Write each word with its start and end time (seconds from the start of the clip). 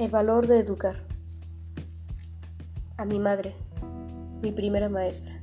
El 0.00 0.10
valor 0.10 0.46
de 0.46 0.60
educar. 0.60 0.96
A 2.96 3.04
mi 3.04 3.18
madre, 3.18 3.54
mi 4.40 4.50
primera 4.50 4.88
maestra. 4.88 5.38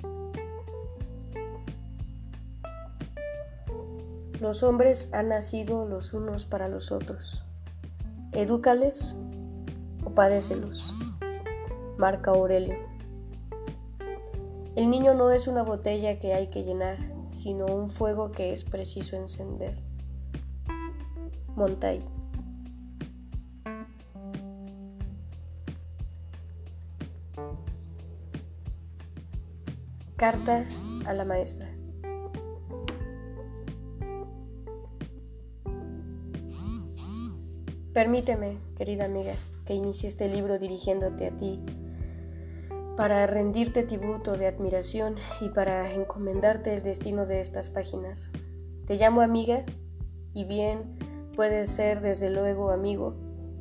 Los 4.41 4.63
hombres 4.63 5.13
han 5.13 5.29
nacido 5.29 5.85
los 5.85 6.11
unos 6.15 6.47
para 6.47 6.69
los 6.69 6.91
otros. 6.91 7.45
Edúcales 8.31 9.15
o 10.03 10.09
padécelos. 10.15 10.91
Marca 11.99 12.31
Aurelio. 12.31 12.77
El 14.75 14.89
niño 14.89 15.13
no 15.13 15.29
es 15.29 15.47
una 15.47 15.61
botella 15.61 16.17
que 16.17 16.33
hay 16.33 16.47
que 16.47 16.63
llenar, 16.63 16.97
sino 17.29 17.67
un 17.67 17.91
fuego 17.91 18.31
que 18.31 18.53
es 18.53 18.63
preciso 18.63 19.17
encender. 19.17 19.77
Montaigne. 21.55 22.16
Carta 30.17 30.65
a 31.05 31.13
la 31.13 31.25
maestra. 31.25 31.69
Permíteme, 37.93 38.57
querida 38.75 39.05
amiga, 39.05 39.33
que 39.65 39.75
inicie 39.75 40.09
este 40.09 40.27
libro 40.27 40.57
dirigiéndote 40.57 41.27
a 41.27 41.37
ti 41.37 41.63
para 42.95 43.27
rendirte 43.27 43.83
tributo 43.83 44.37
de 44.37 44.47
admiración 44.47 45.17
y 45.39 45.49
para 45.49 45.93
encomendarte 45.93 46.73
el 46.73 46.81
destino 46.81 47.27
de 47.27 47.39
estas 47.39 47.69
páginas. 47.69 48.31
Te 48.87 48.95
llamo 48.95 49.21
amiga 49.21 49.65
y 50.33 50.45
bien 50.45 50.97
puedes 51.35 51.69
ser 51.69 52.01
desde 52.01 52.31
luego 52.31 52.71
amigo, 52.71 53.13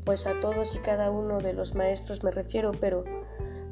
pues 0.06 0.26
a 0.26 0.40
todos 0.40 0.74
y 0.74 0.78
cada 0.78 1.10
uno 1.10 1.36
de 1.36 1.52
los 1.52 1.74
maestros 1.74 2.24
me 2.24 2.30
refiero, 2.30 2.72
pero 2.80 3.04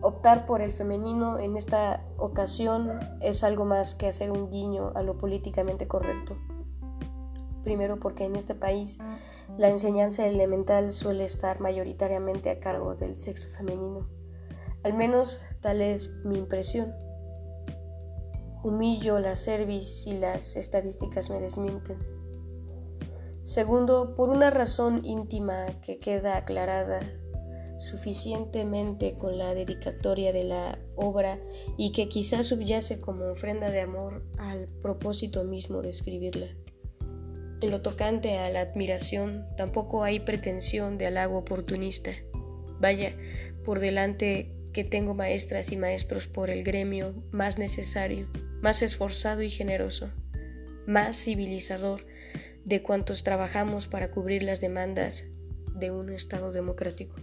Optar 0.04 0.44
por 0.44 0.60
el 0.60 0.70
femenino 0.70 1.38
en 1.38 1.56
esta 1.56 2.04
ocasión 2.18 3.00
es 3.22 3.42
algo 3.42 3.64
más 3.64 3.94
que 3.94 4.06
hacer 4.06 4.30
un 4.30 4.50
guiño 4.50 4.92
a 4.94 5.02
lo 5.02 5.16
políticamente 5.16 5.88
correcto. 5.88 6.36
Primero 7.62 7.98
porque 7.98 8.24
en 8.24 8.36
este 8.36 8.54
país 8.54 8.98
la 9.56 9.70
enseñanza 9.70 10.26
elemental 10.26 10.92
suele 10.92 11.24
estar 11.24 11.58
mayoritariamente 11.60 12.50
a 12.50 12.60
cargo 12.60 12.94
del 12.94 13.16
sexo 13.16 13.48
femenino. 13.48 14.06
Al 14.82 14.92
menos 14.92 15.40
tal 15.62 15.80
es 15.80 16.20
mi 16.26 16.36
impresión. 16.36 16.92
Humillo 18.62 19.18
la 19.20 19.36
cerviz 19.36 20.06
y 20.06 20.18
las 20.18 20.54
estadísticas 20.56 21.30
me 21.30 21.40
desmienten. 21.40 21.96
Segundo, 23.42 24.14
por 24.16 24.28
una 24.28 24.50
razón 24.50 25.02
íntima 25.02 25.64
que 25.80 25.98
queda 25.98 26.36
aclarada 26.36 27.00
suficientemente 27.78 29.16
con 29.18 29.38
la 29.38 29.54
dedicatoria 29.54 30.32
de 30.32 30.44
la 30.44 30.78
obra 30.96 31.38
y 31.76 31.92
que 31.92 32.08
quizás 32.08 32.46
subyace 32.46 33.00
como 33.00 33.26
ofrenda 33.26 33.70
de 33.70 33.80
amor 33.80 34.24
al 34.38 34.68
propósito 34.82 35.44
mismo 35.44 35.82
de 35.82 35.90
escribirla. 35.90 36.48
En 37.60 37.70
lo 37.70 37.82
tocante 37.82 38.38
a 38.38 38.50
la 38.50 38.60
admiración, 38.60 39.46
tampoco 39.56 40.04
hay 40.04 40.20
pretensión 40.20 40.98
de 40.98 41.06
halago 41.06 41.38
oportunista. 41.38 42.10
Vaya, 42.80 43.16
por 43.64 43.80
delante 43.80 44.52
que 44.72 44.84
tengo 44.84 45.14
maestras 45.14 45.72
y 45.72 45.76
maestros 45.76 46.26
por 46.26 46.50
el 46.50 46.64
gremio 46.64 47.14
más 47.30 47.58
necesario, 47.58 48.28
más 48.60 48.82
esforzado 48.82 49.42
y 49.42 49.50
generoso, 49.50 50.10
más 50.86 51.16
civilizador 51.16 52.04
de 52.64 52.82
cuantos 52.82 53.24
trabajamos 53.24 53.86
para 53.86 54.10
cubrir 54.10 54.42
las 54.42 54.60
demandas 54.60 55.24
de 55.74 55.90
un 55.90 56.10
Estado 56.12 56.52
democrático. 56.52 57.16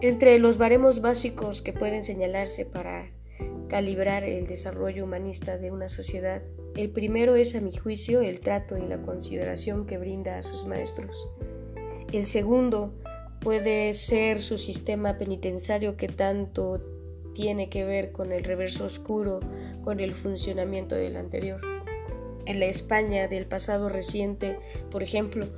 Entre 0.00 0.38
los 0.38 0.58
baremos 0.58 1.00
básicos 1.00 1.60
que 1.60 1.72
pueden 1.72 2.04
señalarse 2.04 2.64
para 2.64 3.10
calibrar 3.68 4.22
el 4.22 4.46
desarrollo 4.46 5.04
humanista 5.04 5.58
de 5.58 5.72
una 5.72 5.88
sociedad, 5.88 6.40
el 6.76 6.90
primero 6.90 7.34
es, 7.34 7.56
a 7.56 7.60
mi 7.60 7.76
juicio, 7.76 8.20
el 8.20 8.38
trato 8.38 8.78
y 8.78 8.86
la 8.86 9.02
consideración 9.02 9.86
que 9.86 9.98
brinda 9.98 10.38
a 10.38 10.44
sus 10.44 10.66
maestros. 10.66 11.28
El 12.12 12.26
segundo 12.26 12.94
puede 13.40 13.92
ser 13.94 14.40
su 14.40 14.56
sistema 14.56 15.18
penitenciario 15.18 15.96
que 15.96 16.06
tanto 16.06 16.78
tiene 17.34 17.68
que 17.68 17.84
ver 17.84 18.12
con 18.12 18.30
el 18.30 18.44
reverso 18.44 18.84
oscuro, 18.84 19.40
con 19.82 19.98
el 19.98 20.14
funcionamiento 20.14 20.94
del 20.94 21.16
anterior. 21.16 21.60
En 22.46 22.60
la 22.60 22.66
España 22.66 23.26
del 23.26 23.46
pasado 23.46 23.88
reciente, 23.88 24.58
por 24.92 25.02
ejemplo, 25.02 25.48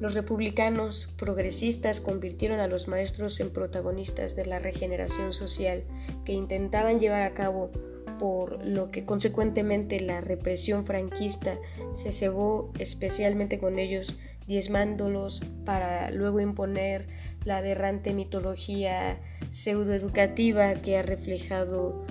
los 0.00 0.14
republicanos 0.14 1.08
progresistas 1.16 2.00
convirtieron 2.00 2.60
a 2.60 2.68
los 2.68 2.88
maestros 2.88 3.40
en 3.40 3.50
protagonistas 3.50 4.36
de 4.36 4.46
la 4.46 4.58
regeneración 4.58 5.32
social 5.32 5.84
que 6.24 6.32
intentaban 6.32 7.00
llevar 7.00 7.22
a 7.22 7.34
cabo 7.34 7.70
por 8.18 8.64
lo 8.64 8.90
que 8.90 9.04
consecuentemente 9.04 10.00
la 10.00 10.20
represión 10.20 10.86
franquista 10.86 11.56
se 11.92 12.12
cebó 12.12 12.72
especialmente 12.78 13.58
con 13.58 13.78
ellos, 13.78 14.14
diezmándolos 14.46 15.42
para 15.64 16.10
luego 16.10 16.40
imponer 16.40 17.06
la 17.44 17.58
aberrante 17.58 18.12
mitología 18.12 19.18
pseudoeducativa 19.50 20.74
que 20.74 20.98
ha 20.98 21.02
reflejado 21.02 22.04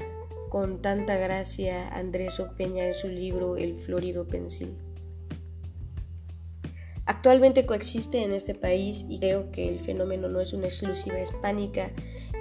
con 0.49 0.81
tanta 0.81 1.17
gracia 1.17 1.89
Andrés 1.89 2.39
Opeña 2.39 2.85
en 2.85 2.93
su 2.93 3.09
libro 3.09 3.57
El 3.57 3.79
Florido 3.79 4.27
Pensil. 4.27 4.86
Actualmente 7.07 7.65
coexiste 7.65 8.21
en 8.21 8.33
este 8.33 8.53
país, 8.53 9.05
y 9.07 9.19
creo 9.19 9.49
que 9.51 9.69
el 9.69 9.79
fenómeno 9.79 10.27
no 10.27 10.41
es 10.41 10.51
una 10.51 10.67
exclusiva 10.67 11.17
hispánica, 11.21 11.89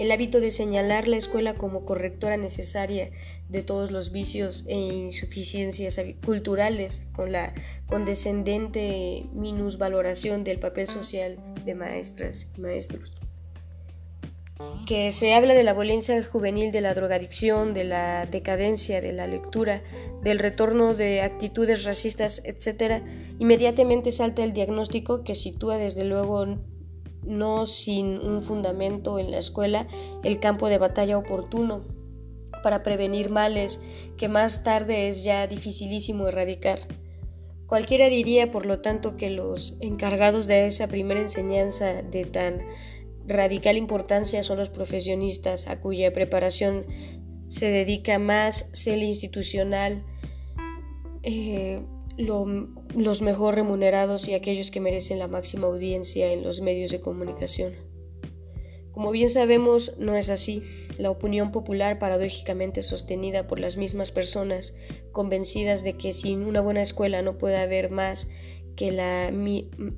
el 0.00 0.10
hábito 0.10 0.40
de 0.40 0.50
señalar 0.50 1.06
la 1.06 1.16
escuela 1.16 1.54
como 1.54 1.86
correctora 1.86 2.36
necesaria 2.36 3.10
de 3.48 3.62
todos 3.62 3.92
los 3.92 4.10
vicios 4.10 4.64
e 4.66 4.74
insuficiencias 4.74 6.00
culturales, 6.24 7.06
con 7.14 7.30
la 7.30 7.54
condescendente 7.86 9.26
minusvaloración 9.32 10.42
del 10.42 10.58
papel 10.58 10.88
social 10.88 11.38
de 11.64 11.74
maestras 11.76 12.48
y 12.56 12.60
maestros. 12.60 13.14
Que 14.84 15.12
se 15.12 15.32
habla 15.32 15.54
de 15.54 15.62
la 15.62 15.74
violencia 15.74 16.22
juvenil, 16.24 16.72
de 16.72 16.80
la 16.80 16.92
drogadicción, 16.92 17.72
de 17.72 17.84
la 17.84 18.26
decadencia 18.26 19.00
de 19.00 19.12
la 19.12 19.28
lectura, 19.28 19.82
del 20.22 20.40
retorno 20.40 20.94
de 20.94 21.20
actitudes 21.20 21.84
racistas, 21.84 22.42
etc., 22.44 23.02
inmediatamente 23.38 24.12
salta 24.12 24.44
el 24.44 24.52
diagnóstico 24.52 25.24
que 25.24 25.34
sitúa 25.34 25.76
desde 25.76 26.04
luego 26.04 26.46
no 27.24 27.66
sin 27.66 28.18
un 28.18 28.42
fundamento 28.42 29.18
en 29.18 29.30
la 29.30 29.38
escuela 29.38 29.86
el 30.22 30.38
campo 30.38 30.68
de 30.68 30.78
batalla 30.78 31.18
oportuno 31.18 31.82
para 32.62 32.82
prevenir 32.82 33.30
males 33.30 33.82
que 34.16 34.28
más 34.28 34.64
tarde 34.64 35.08
es 35.08 35.24
ya 35.24 35.46
dificilísimo 35.46 36.28
erradicar. 36.28 36.80
Cualquiera 37.66 38.08
diría, 38.08 38.52
por 38.52 38.64
lo 38.64 38.80
tanto, 38.80 39.16
que 39.16 39.30
los 39.30 39.76
encargados 39.80 40.46
de 40.46 40.66
esa 40.66 40.86
primera 40.86 41.20
enseñanza 41.20 42.02
de 42.02 42.24
tan 42.24 42.60
radical 43.26 43.76
importancia 43.76 44.42
son 44.44 44.58
los 44.58 44.68
profesionistas 44.68 45.66
a 45.66 45.80
cuya 45.80 46.12
preparación 46.12 46.86
se 47.48 47.70
dedica 47.70 48.18
más 48.18 48.70
ser 48.72 48.98
institucional, 48.98 50.04
eh, 51.22 51.82
los 52.18 53.22
mejor 53.22 53.54
remunerados 53.54 54.28
y 54.28 54.34
aquellos 54.34 54.70
que 54.70 54.80
merecen 54.80 55.18
la 55.18 55.28
máxima 55.28 55.66
audiencia 55.66 56.32
en 56.32 56.42
los 56.42 56.60
medios 56.60 56.90
de 56.90 57.00
comunicación. 57.00 57.74
Como 58.92 59.10
bien 59.10 59.28
sabemos, 59.28 59.92
no 59.98 60.16
es 60.16 60.30
así. 60.30 60.62
La 60.96 61.10
opinión 61.10 61.52
popular, 61.52 61.98
paradójicamente 61.98 62.80
sostenida 62.80 63.46
por 63.46 63.58
las 63.58 63.76
mismas 63.76 64.10
personas, 64.10 64.74
convencidas 65.12 65.84
de 65.84 65.98
que 65.98 66.14
sin 66.14 66.44
una 66.46 66.62
buena 66.62 66.80
escuela 66.80 67.20
no 67.20 67.36
puede 67.36 67.58
haber 67.58 67.90
más 67.90 68.30
que 68.74 68.92
la 68.92 69.30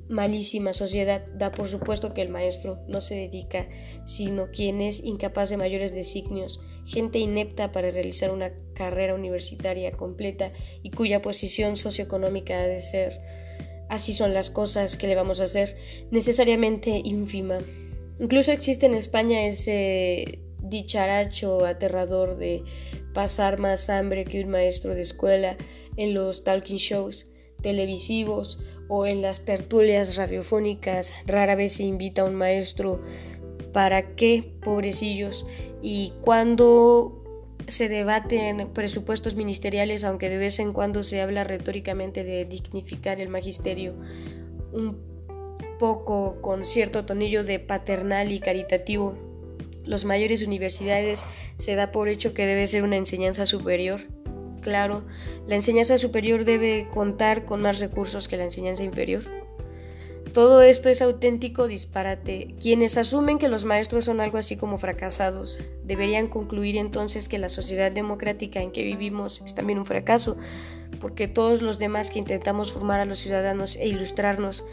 malísima 0.09 0.73
sociedad, 0.73 1.25
da 1.35 1.51
por 1.51 1.69
supuesto 1.69 2.13
que 2.13 2.21
el 2.21 2.29
maestro 2.29 2.79
no 2.87 2.99
se 2.99 3.15
dedica, 3.15 3.69
sino 4.05 4.51
quien 4.51 4.81
es 4.81 5.03
incapaz 5.03 5.49
de 5.49 5.57
mayores 5.57 5.93
designios 5.93 6.59
gente 6.89 7.19
inepta 7.19 7.71
para 7.71 7.91
realizar 7.91 8.31
una 8.31 8.51
carrera 8.73 9.13
universitaria 9.13 9.91
completa 9.91 10.51
y 10.81 10.89
cuya 10.89 11.21
posición 11.21 11.77
socioeconómica 11.77 12.59
ha 12.59 12.67
de 12.67 12.81
ser, 12.81 13.21
así 13.89 14.13
son 14.13 14.33
las 14.33 14.49
cosas 14.49 14.97
que 14.97 15.07
le 15.07 15.15
vamos 15.15 15.39
a 15.39 15.43
hacer, 15.43 15.77
necesariamente 16.09 17.01
ínfima. 17.03 17.59
Incluso 18.19 18.51
existe 18.51 18.87
en 18.87 18.95
España 18.95 19.45
ese 19.45 20.39
dicharacho 20.63 21.65
aterrador 21.65 22.37
de 22.37 22.63
pasar 23.13 23.59
más 23.59 23.89
hambre 23.89 24.25
que 24.25 24.43
un 24.43 24.49
maestro 24.49 24.95
de 24.95 25.01
escuela 25.01 25.57
en 25.95 26.13
los 26.13 26.43
talking 26.43 26.77
shows 26.77 27.27
televisivos 27.61 28.59
o 28.87 29.05
en 29.05 29.21
las 29.21 29.45
tertulias 29.45 30.15
radiofónicas. 30.15 31.13
Rara 31.25 31.55
vez 31.55 31.73
se 31.73 31.83
invita 31.83 32.21
a 32.21 32.25
un 32.25 32.35
maestro 32.35 33.01
¿Para 33.73 34.15
qué, 34.15 34.51
pobrecillos? 34.63 35.45
Y 35.81 36.13
cuando 36.21 37.23
se 37.67 37.89
debaten 37.89 38.69
presupuestos 38.73 39.35
ministeriales, 39.35 40.03
aunque 40.03 40.29
de 40.29 40.37
vez 40.37 40.59
en 40.59 40.73
cuando 40.73 41.03
se 41.03 41.21
habla 41.21 41.43
retóricamente 41.43 42.23
de 42.23 42.45
dignificar 42.45 43.19
el 43.21 43.29
magisterio, 43.29 43.93
un 44.71 44.97
poco 45.79 46.41
con 46.41 46.65
cierto 46.65 47.05
tonillo 47.05 47.43
de 47.43 47.59
paternal 47.59 48.31
y 48.31 48.39
caritativo. 48.39 49.15
Los 49.85 50.05
mayores 50.05 50.45
universidades 50.45 51.25
se 51.55 51.75
da 51.75 51.91
por 51.91 52.09
hecho 52.09 52.33
que 52.33 52.45
debe 52.45 52.67
ser 52.67 52.83
una 52.83 52.97
enseñanza 52.97 53.45
superior. 53.45 54.01
Claro, 54.61 55.03
la 55.47 55.55
enseñanza 55.55 55.97
superior 55.97 56.43
debe 56.43 56.87
contar 56.93 57.45
con 57.45 57.61
más 57.61 57.79
recursos 57.79 58.27
que 58.27 58.37
la 58.37 58.43
enseñanza 58.43 58.83
inferior. 58.83 59.38
Todo 60.33 60.61
esto 60.61 60.89
es 60.89 61.01
auténtico 61.01 61.67
disparate. 61.67 62.53
Quienes 62.61 62.97
asumen 62.97 63.39
que 63.39 63.47
los 63.47 63.65
maestros 63.65 64.05
son 64.05 64.21
algo 64.21 64.37
así 64.37 64.57
como 64.57 64.77
fracasados 64.77 65.59
deberían 65.83 66.27
concluir 66.27 66.77
entonces 66.77 67.27
que 67.27 67.39
la 67.39 67.49
sociedad 67.49 67.91
democrática 67.91 68.61
en 68.61 68.71
que 68.71 68.83
vivimos 68.83 69.41
es 69.43 69.55
también 69.55 69.79
un 69.79 69.85
fracaso, 69.85 70.37
porque 71.01 71.27
todos 71.27 71.61
los 71.61 71.79
demás 71.79 72.11
que 72.11 72.19
intentamos 72.19 72.73
formar 72.73 72.99
a 72.99 73.05
los 73.05 73.19
ciudadanos 73.19 73.75
e 73.75 73.87
ilustrarnos, 73.87 74.63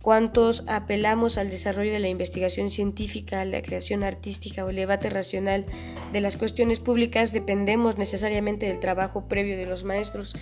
cuantos 0.00 0.64
apelamos 0.68 1.38
al 1.38 1.50
desarrollo 1.50 1.92
de 1.92 1.98
la 1.98 2.08
investigación 2.08 2.70
científica, 2.70 3.40
a 3.40 3.44
la 3.44 3.62
creación 3.62 4.04
artística 4.04 4.64
o 4.64 4.70
el 4.70 4.76
debate 4.76 5.10
racional 5.10 5.64
de 6.12 6.20
las 6.20 6.36
cuestiones 6.36 6.80
públicas, 6.80 7.32
dependemos 7.32 7.98
necesariamente 7.98 8.66
del 8.66 8.80
trabajo 8.80 9.28
previo 9.28 9.56
de 9.56 9.66
los 9.66 9.84
maestros 9.84 10.34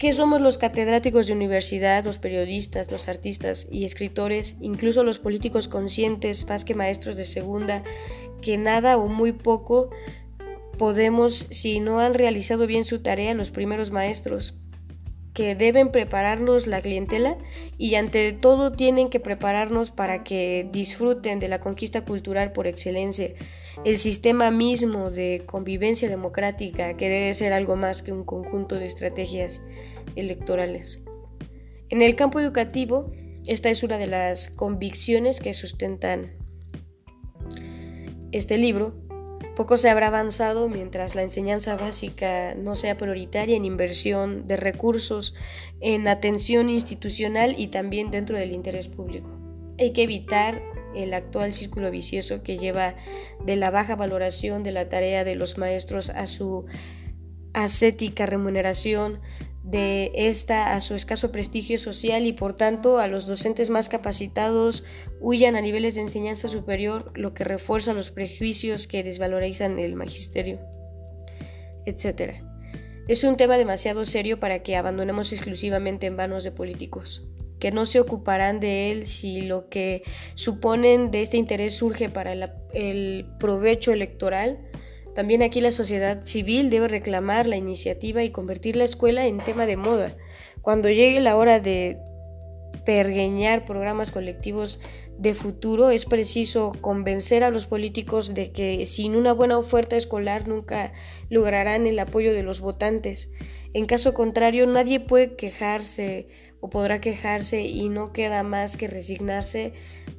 ¿Qué 0.00 0.14
somos 0.14 0.40
los 0.40 0.56
catedráticos 0.56 1.26
de 1.26 1.34
universidad, 1.34 2.06
los 2.06 2.18
periodistas, 2.18 2.90
los 2.90 3.06
artistas 3.06 3.66
y 3.70 3.84
escritores, 3.84 4.56
incluso 4.62 5.04
los 5.04 5.18
políticos 5.18 5.68
conscientes, 5.68 6.48
más 6.48 6.64
que 6.64 6.74
maestros 6.74 7.16
de 7.16 7.26
segunda, 7.26 7.82
que 8.40 8.56
nada 8.56 8.96
o 8.96 9.08
muy 9.08 9.32
poco 9.32 9.90
podemos 10.78 11.48
si 11.50 11.80
no 11.80 12.00
han 12.00 12.14
realizado 12.14 12.66
bien 12.66 12.86
su 12.86 13.02
tarea 13.02 13.34
los 13.34 13.50
primeros 13.50 13.90
maestros? 13.90 14.54
que 15.34 15.54
deben 15.54 15.92
prepararnos 15.92 16.66
la 16.66 16.80
clientela 16.80 17.38
y 17.78 17.94
ante 17.94 18.32
todo 18.32 18.72
tienen 18.72 19.10
que 19.10 19.20
prepararnos 19.20 19.90
para 19.90 20.24
que 20.24 20.68
disfruten 20.72 21.38
de 21.38 21.48
la 21.48 21.60
conquista 21.60 22.04
cultural 22.04 22.52
por 22.52 22.66
excelencia, 22.66 23.30
el 23.84 23.96
sistema 23.96 24.50
mismo 24.50 25.10
de 25.10 25.44
convivencia 25.46 26.08
democrática 26.08 26.96
que 26.96 27.08
debe 27.08 27.34
ser 27.34 27.52
algo 27.52 27.76
más 27.76 28.02
que 28.02 28.12
un 28.12 28.24
conjunto 28.24 28.74
de 28.74 28.86
estrategias 28.86 29.62
electorales. 30.16 31.04
En 31.88 32.02
el 32.02 32.14
campo 32.14 32.40
educativo, 32.40 33.12
esta 33.46 33.68
es 33.70 33.82
una 33.82 33.98
de 33.98 34.06
las 34.06 34.48
convicciones 34.48 35.40
que 35.40 35.54
sustentan 35.54 36.32
este 38.32 38.58
libro. 38.58 38.94
Poco 39.56 39.76
se 39.76 39.90
habrá 39.90 40.06
avanzado 40.06 40.68
mientras 40.68 41.14
la 41.14 41.22
enseñanza 41.22 41.76
básica 41.76 42.54
no 42.54 42.76
sea 42.76 42.96
prioritaria 42.96 43.56
en 43.56 43.64
inversión 43.64 44.46
de 44.46 44.56
recursos, 44.56 45.34
en 45.80 46.06
atención 46.08 46.70
institucional 46.70 47.54
y 47.58 47.68
también 47.68 48.10
dentro 48.10 48.38
del 48.38 48.52
interés 48.52 48.88
público. 48.88 49.36
Hay 49.78 49.92
que 49.92 50.04
evitar 50.04 50.62
el 50.94 51.14
actual 51.14 51.52
círculo 51.52 51.90
vicioso 51.90 52.42
que 52.42 52.58
lleva 52.58 52.94
de 53.44 53.56
la 53.56 53.70
baja 53.70 53.96
valoración 53.96 54.62
de 54.62 54.72
la 54.72 54.88
tarea 54.88 55.24
de 55.24 55.34
los 55.34 55.58
maestros 55.58 56.10
a 56.10 56.26
su 56.26 56.66
ascética 57.52 58.26
remuneración, 58.26 59.20
de 59.62 60.10
esta 60.14 60.74
a 60.74 60.80
su 60.80 60.94
escaso 60.94 61.30
prestigio 61.30 61.78
social 61.78 62.26
y 62.26 62.32
por 62.32 62.56
tanto 62.56 62.98
a 62.98 63.08
los 63.08 63.26
docentes 63.26 63.68
más 63.68 63.88
capacitados 63.88 64.84
huyan 65.20 65.54
a 65.54 65.60
niveles 65.60 65.96
de 65.96 66.02
enseñanza 66.02 66.48
superior, 66.48 67.12
lo 67.14 67.34
que 67.34 67.44
refuerza 67.44 67.92
los 67.92 68.10
prejuicios 68.10 68.86
que 68.86 69.04
desvalorizan 69.04 69.78
el 69.78 69.96
magisterio, 69.96 70.60
etc. 71.84 72.42
Es 73.06 73.22
un 73.22 73.36
tema 73.36 73.58
demasiado 73.58 74.04
serio 74.04 74.40
para 74.40 74.62
que 74.62 74.76
abandonemos 74.76 75.32
exclusivamente 75.32 76.06
en 76.06 76.16
manos 76.16 76.44
de 76.44 76.52
políticos, 76.52 77.26
que 77.58 77.70
no 77.70 77.84
se 77.84 78.00
ocuparán 78.00 78.60
de 78.60 78.90
él 78.90 79.04
si 79.04 79.42
lo 79.42 79.68
que 79.68 80.02
suponen 80.36 81.10
de 81.10 81.20
este 81.20 81.36
interés 81.36 81.76
surge 81.76 82.08
para 82.08 82.32
el 82.72 83.26
provecho 83.38 83.92
electoral 83.92 84.69
también 85.14 85.42
aquí 85.42 85.60
la 85.60 85.72
sociedad 85.72 86.22
civil 86.22 86.70
debe 86.70 86.88
reclamar 86.88 87.46
la 87.46 87.56
iniciativa 87.56 88.22
y 88.22 88.30
convertir 88.30 88.76
la 88.76 88.84
escuela 88.84 89.26
en 89.26 89.38
tema 89.38 89.66
de 89.66 89.76
moda. 89.76 90.16
Cuando 90.62 90.88
llegue 90.88 91.20
la 91.20 91.36
hora 91.36 91.60
de 91.60 91.98
pergueñar 92.84 93.64
programas 93.64 94.10
colectivos 94.10 94.80
de 95.18 95.34
futuro, 95.34 95.90
es 95.90 96.06
preciso 96.06 96.72
convencer 96.80 97.44
a 97.44 97.50
los 97.50 97.66
políticos 97.66 98.34
de 98.34 98.52
que 98.52 98.86
sin 98.86 99.16
una 99.16 99.32
buena 99.32 99.58
oferta 99.58 99.96
escolar 99.96 100.48
nunca 100.48 100.92
lograrán 101.28 101.86
el 101.86 101.98
apoyo 101.98 102.32
de 102.32 102.42
los 102.42 102.60
votantes. 102.60 103.30
En 103.74 103.86
caso 103.86 104.14
contrario, 104.14 104.66
nadie 104.66 105.00
puede 105.00 105.36
quejarse 105.36 106.28
o 106.60 106.70
podrá 106.70 107.00
quejarse 107.00 107.62
y 107.62 107.88
no 107.88 108.12
queda 108.12 108.42
más 108.42 108.76
que 108.76 108.86
resignarse 108.86 109.72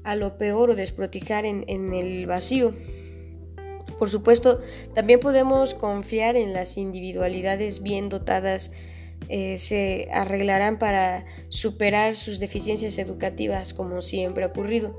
a 0.03 0.15
lo 0.15 0.37
peor 0.37 0.71
o 0.71 0.75
desprotijar 0.75 1.45
en, 1.45 1.63
en 1.67 1.94
el 1.94 2.25
vacío. 2.27 2.73
Por 4.01 4.09
supuesto, 4.09 4.59
también 4.95 5.19
podemos 5.19 5.75
confiar 5.75 6.36
en 6.36 6.53
las 6.53 6.75
individualidades 6.75 7.83
bien 7.83 8.09
dotadas 8.09 8.71
eh, 9.30 9.59
se 9.59 10.07
arreglarán 10.12 10.80
para 10.80 11.24
superar 11.50 12.15
sus 12.15 12.39
deficiencias 12.39 12.98
educativas, 12.98 13.75
como 13.75 14.01
siempre 14.01 14.44
ha 14.44 14.48
ocurrido. 14.48 14.98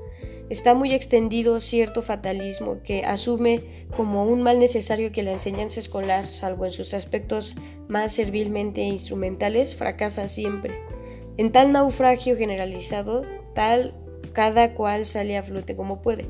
Está 0.49 0.73
muy 0.73 0.93
extendido 0.93 1.59
cierto 1.59 2.01
fatalismo 2.01 2.77
que 2.81 3.03
asume 3.03 3.85
como 3.93 4.25
un 4.25 4.41
mal 4.41 4.57
necesario 4.57 5.11
que 5.11 5.21
la 5.21 5.33
enseñanza 5.33 5.81
escolar, 5.81 6.29
salvo 6.29 6.63
en 6.63 6.71
sus 6.71 6.93
aspectos 6.93 7.55
más 7.89 8.13
servilmente 8.13 8.83
instrumentales, 8.83 9.75
fracasa 9.75 10.29
siempre. 10.29 10.79
En 11.35 11.51
tal 11.51 11.73
naufragio 11.73 12.37
generalizado, 12.37 13.25
tal 13.53 13.95
cada 14.31 14.73
cual 14.73 15.05
sale 15.05 15.35
a 15.35 15.43
flote 15.43 15.75
como 15.75 16.01
puede. 16.01 16.25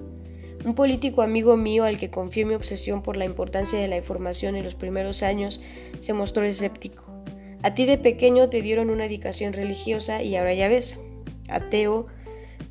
Un 0.66 0.76
político 0.76 1.22
amigo 1.22 1.58
mío 1.58 1.84
al 1.84 1.98
que 1.98 2.10
confié 2.10 2.46
mi 2.46 2.54
obsesión 2.54 3.02
por 3.04 3.18
la 3.18 3.26
importancia 3.26 3.78
de 3.78 3.90
la 3.90 3.98
información 3.98 4.56
en 4.56 4.64
los 4.64 4.76
primeros 4.76 5.22
años 5.22 5.62
se 6.00 6.14
mostró 6.14 6.44
escéptico. 6.44 7.04
A 7.64 7.74
ti 7.74 7.86
de 7.86 7.98
pequeño 7.98 8.50
te 8.50 8.62
dieron 8.62 8.90
una 8.90 9.06
educación 9.06 9.52
religiosa 9.52 10.24
y 10.24 10.38
ahora 10.38 10.54
ya 10.54 10.70
ves. 10.70 11.00
Ateo, 11.50 12.08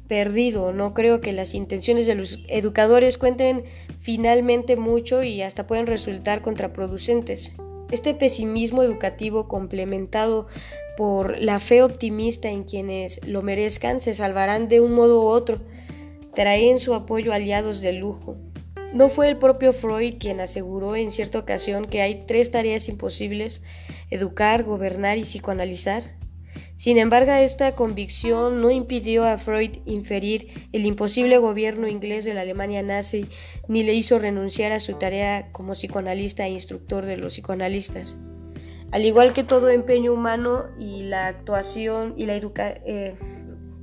perdido. 0.09 0.73
No 0.73 0.95
creo 0.95 1.21
que 1.21 1.33
las 1.33 1.53
intenciones 1.53 2.07
de 2.07 2.15
los 2.15 2.43
educadores 2.49 3.19
cuenten 3.19 3.65
finalmente 3.99 4.77
mucho 4.77 5.23
y 5.23 5.43
hasta 5.43 5.67
pueden 5.67 5.87
resultar 5.87 6.41
contraproducentes. 6.41 7.53
Este 7.91 8.15
pesimismo 8.15 8.83
educativo 8.83 9.49
complementado 9.49 10.47
por 10.97 11.39
la 11.39 11.59
fe 11.59 11.83
optimista 11.83 12.49
en 12.49 12.65
quienes 12.65 13.27
lo 13.27 13.43
merezcan 13.43 14.01
se 14.01 14.15
salvarán 14.15 14.69
de 14.69 14.81
un 14.81 14.93
modo 14.93 15.23
u 15.23 15.27
otro 15.27 15.61
traen 16.35 16.79
su 16.79 16.95
apoyo 16.95 17.33
aliados 17.33 17.81
de 17.81 17.93
lujo. 17.93 18.37
¿No 18.93 19.09
fue 19.09 19.29
el 19.29 19.39
propio 19.39 19.73
Freud 19.73 20.17
quien 20.19 20.41
aseguró 20.41 20.97
en 20.97 21.11
cierta 21.11 21.39
ocasión 21.39 21.87
que 21.87 22.03
hay 22.03 22.25
tres 22.27 22.51
tareas 22.51 22.89
imposibles, 22.89 23.63
educar, 24.11 24.65
gobernar 24.65 25.17
y 25.19 25.23
psicoanalizar? 25.23 26.17
Sin 26.77 26.99
embargo, 26.99 27.33
esta 27.33 27.75
convicción 27.75 28.61
no 28.61 28.71
impidió 28.71 29.25
a 29.25 29.39
Freud 29.39 29.79
inferir 29.87 30.69
el 30.73 30.85
imposible 30.85 31.39
gobierno 31.39 31.87
inglés 31.87 32.25
de 32.25 32.35
la 32.35 32.43
Alemania 32.43 32.83
nazi, 32.83 33.27
ni 33.69 33.83
le 33.83 33.95
hizo 33.95 34.19
renunciar 34.19 34.73
a 34.73 34.81
su 34.81 34.95
tarea 34.95 35.53
como 35.53 35.73
psicoanalista 35.73 36.47
e 36.47 36.51
instructor 36.51 37.07
de 37.07 37.17
los 37.17 37.35
psicoanalistas. 37.35 38.19
Al 38.91 39.05
igual 39.07 39.33
que 39.33 39.45
todo 39.45 39.71
empeño 39.71 40.13
humano 40.13 40.67
y 40.79 41.05
la 41.05 41.29
actuación 41.29 42.15
y 42.17 42.27
la, 42.27 42.37
eh, 42.37 43.15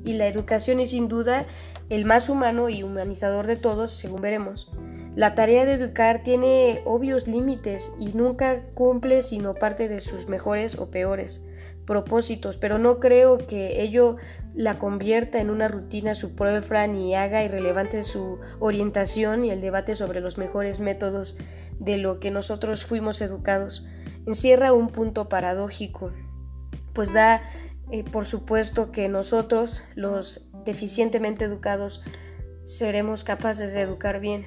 y 0.06 0.13
la 0.13 0.27
educación 0.27 0.79
es 0.79 0.91
sin 0.91 1.08
duda 1.08 1.48
el 1.89 2.05
más 2.05 2.29
humano 2.29 2.69
y 2.69 2.84
humanizador 2.84 3.48
de 3.48 3.55
todos, 3.55 3.91
según 3.91 4.22
veremos. 4.22 4.72
La 5.15 5.36
tarea 5.36 5.65
de 5.65 5.74
educar 5.74 6.24
tiene 6.24 6.81
obvios 6.86 7.27
límites 7.27 7.91
y 8.00 8.13
nunca 8.13 8.62
cumple 8.74 9.22
sino 9.22 9.55
parte 9.55 9.88
de 9.88 10.01
sus 10.01 10.27
mejores 10.27 10.77
o 10.77 10.91
peores 10.91 11.46
propósitos, 11.89 12.58
pero 12.58 12.77
no 12.77 13.00
creo 13.00 13.39
que 13.39 13.81
ello 13.81 14.17
la 14.53 14.77
convierta 14.77 15.41
en 15.41 15.50
una 15.50 15.67
rutina 15.67 16.13
superflua 16.13 16.86
ni 16.86 17.15
haga 17.15 17.43
irrelevante 17.43 18.03
su 18.03 18.39
orientación 18.60 19.43
y 19.43 19.50
el 19.50 19.60
debate 19.60 19.96
sobre 19.96 20.22
los 20.22 20.38
mejores 20.38 20.79
métodos 20.79 21.36
de 21.79 21.98
lo 21.98 22.19
que 22.19 22.29
nosotros 22.29 22.86
fuimos 22.86 23.22
educados. 23.22 23.88
Encierra 24.27 24.72
un 24.72 24.89
punto 24.89 25.29
paradójico, 25.29 26.12
pues 26.93 27.12
da 27.12 27.41
eh, 27.91 28.03
por 28.03 28.25
supuesto 28.25 28.91
que 28.91 29.10
nosotros, 29.10 29.81
los 29.96 30.48
deficientemente 30.66 31.46
educados, 31.46 32.04
seremos 32.63 33.24
capaces 33.24 33.74
de 33.74 33.82
educar 33.82 34.20
bien. 34.20 34.46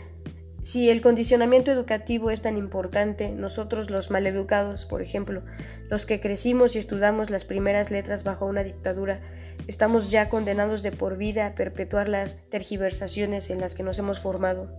Si 0.60 0.90
el 0.90 1.00
condicionamiento 1.00 1.72
educativo 1.72 2.30
es 2.30 2.40
tan 2.40 2.56
importante, 2.56 3.30
nosotros 3.30 3.90
los 3.90 4.12
maleducados, 4.12 4.84
por 4.84 5.02
ejemplo, 5.02 5.42
los 5.90 6.06
que 6.06 6.20
crecimos 6.20 6.76
y 6.76 6.78
estudiamos 6.78 7.30
las 7.30 7.44
primeras 7.44 7.90
letras 7.90 8.22
bajo 8.22 8.46
una 8.46 8.62
dictadura, 8.62 9.20
estamos 9.66 10.12
ya 10.12 10.28
condenados 10.28 10.84
de 10.84 10.92
por 10.92 11.16
vida 11.16 11.46
a 11.46 11.54
perpetuar 11.56 12.08
las 12.08 12.48
tergiversaciones 12.48 13.50
en 13.50 13.60
las 13.60 13.74
que 13.74 13.82
nos 13.82 13.98
hemos 13.98 14.20
formado. 14.20 14.70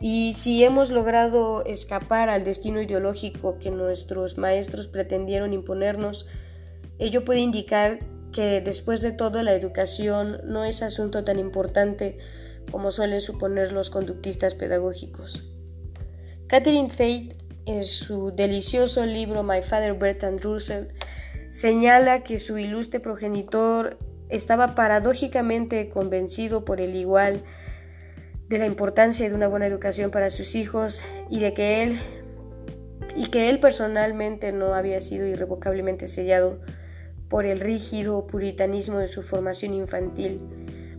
Y 0.00 0.32
si 0.32 0.64
hemos 0.64 0.90
logrado 0.90 1.66
escapar 1.66 2.30
al 2.30 2.44
destino 2.44 2.80
ideológico 2.80 3.58
que 3.58 3.70
nuestros 3.70 4.38
maestros 4.38 4.88
pretendieron 4.88 5.52
imponernos, 5.52 6.26
ello 6.98 7.26
puede 7.26 7.40
indicar 7.40 8.00
que 8.34 8.60
después 8.60 9.00
de 9.00 9.12
todo 9.12 9.42
la 9.42 9.54
educación 9.54 10.40
no 10.44 10.64
es 10.64 10.82
asunto 10.82 11.24
tan 11.24 11.38
importante 11.38 12.18
como 12.70 12.90
suelen 12.90 13.20
suponer 13.20 13.72
los 13.72 13.90
conductistas 13.90 14.54
pedagógicos. 14.54 15.48
Catherine 16.48 16.88
Tate, 16.88 17.36
en 17.64 17.84
su 17.84 18.32
delicioso 18.32 19.06
libro 19.06 19.44
My 19.44 19.62
Father 19.62 19.94
Bertrand 19.94 20.40
Russell, 20.40 20.86
señala 21.50 22.24
que 22.24 22.38
su 22.38 22.58
ilustre 22.58 22.98
progenitor 22.98 23.98
estaba 24.28 24.74
paradójicamente 24.74 25.88
convencido 25.88 26.64
por 26.64 26.80
el 26.80 26.96
igual 26.96 27.44
de 28.48 28.58
la 28.58 28.66
importancia 28.66 29.28
de 29.28 29.34
una 29.34 29.46
buena 29.46 29.66
educación 29.66 30.10
para 30.10 30.30
sus 30.30 30.56
hijos 30.56 31.04
y 31.30 31.38
de 31.38 31.54
que 31.54 31.82
él 31.82 32.00
y 33.16 33.28
que 33.28 33.48
él 33.48 33.60
personalmente 33.60 34.50
no 34.50 34.74
había 34.74 35.00
sido 35.00 35.26
irrevocablemente 35.26 36.08
sellado 36.08 36.58
por 37.28 37.46
el 37.46 37.60
rígido 37.60 38.26
puritanismo 38.26 38.98
de 38.98 39.08
su 39.08 39.22
formación 39.22 39.74
infantil. 39.74 40.40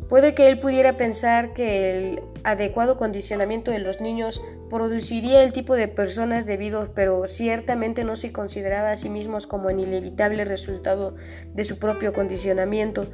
Puede 0.10 0.36
que 0.36 0.48
él 0.48 0.60
pudiera 0.60 0.98
pensar 0.98 1.54
que 1.54 1.92
el 1.92 2.22
adecuado 2.44 2.96
condicionamiento 2.96 3.72
de 3.72 3.80
los 3.80 4.02
niños 4.02 4.42
produciría 4.70 5.44
el 5.44 5.52
tipo 5.52 5.74
de 5.74 5.88
personas 5.88 6.46
debido, 6.46 6.94
pero 6.94 7.28
ciertamente 7.28 8.04
no 8.04 8.16
se 8.16 8.32
consideraba 8.32 8.92
a 8.92 8.96
sí 8.96 9.10
mismos 9.10 9.48
como 9.48 9.72
el 9.72 9.80
inevitable 9.80 10.46
resultado 10.46 11.16
de 11.54 11.66
su 11.66 11.80
propio 11.80 12.14
condicionamiento. 12.14 13.08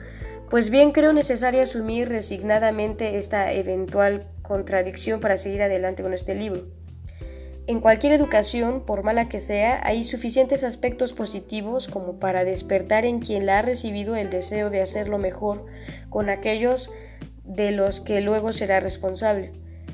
Pues 0.49 0.69
bien, 0.69 0.91
creo 0.91 1.13
necesario 1.13 1.61
asumir 1.61 2.09
resignadamente 2.09 3.15
esta 3.15 3.53
eventual 3.53 4.27
contradicción 4.41 5.21
para 5.21 5.37
seguir 5.37 5.61
adelante 5.61 6.03
con 6.03 6.13
este 6.13 6.35
libro. 6.35 6.80
En 7.71 7.79
cualquier 7.79 8.11
educación, 8.11 8.81
por 8.85 9.03
mala 9.03 9.29
que 9.29 9.39
sea, 9.39 9.79
hay 9.85 10.03
suficientes 10.03 10.65
aspectos 10.65 11.13
positivos 11.13 11.87
como 11.87 12.19
para 12.19 12.43
despertar 12.43 13.05
en 13.05 13.21
quien 13.21 13.45
la 13.45 13.59
ha 13.59 13.61
recibido 13.61 14.17
el 14.17 14.29
deseo 14.29 14.69
de 14.69 14.81
hacerlo 14.81 15.17
mejor 15.17 15.65
con 16.09 16.29
aquellos 16.29 16.91
de 17.45 17.71
los 17.71 18.01
que 18.01 18.19
luego 18.19 18.51
será 18.51 18.81
responsable. 18.81 19.53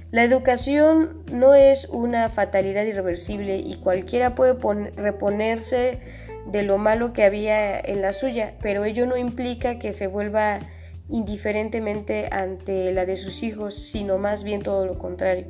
La 0.09 0.23
educación 0.23 1.23
no 1.31 1.53
es 1.53 1.87
una 1.89 2.29
fatalidad 2.29 2.83
irreversible 2.83 3.57
y 3.57 3.75
cualquiera 3.75 4.33
puede 4.33 4.55
reponerse 4.95 5.99
de 6.47 6.63
lo 6.63 6.79
malo 6.79 7.13
que 7.13 7.25
había 7.25 7.79
en 7.79 8.01
la 8.01 8.11
suya, 8.11 8.55
pero 8.59 8.85
ello 8.85 9.05
no 9.05 9.17
implica 9.17 9.77
que 9.77 9.93
se 9.93 10.07
vuelva 10.07 10.61
indiferentemente 11.09 12.27
ante 12.31 12.91
la 12.91 13.05
de 13.05 13.17
sus 13.17 13.43
hijos, 13.43 13.75
sino 13.75 14.17
más 14.17 14.43
bien 14.43 14.63
todo 14.63 14.87
lo 14.87 14.97
contrario. 14.97 15.45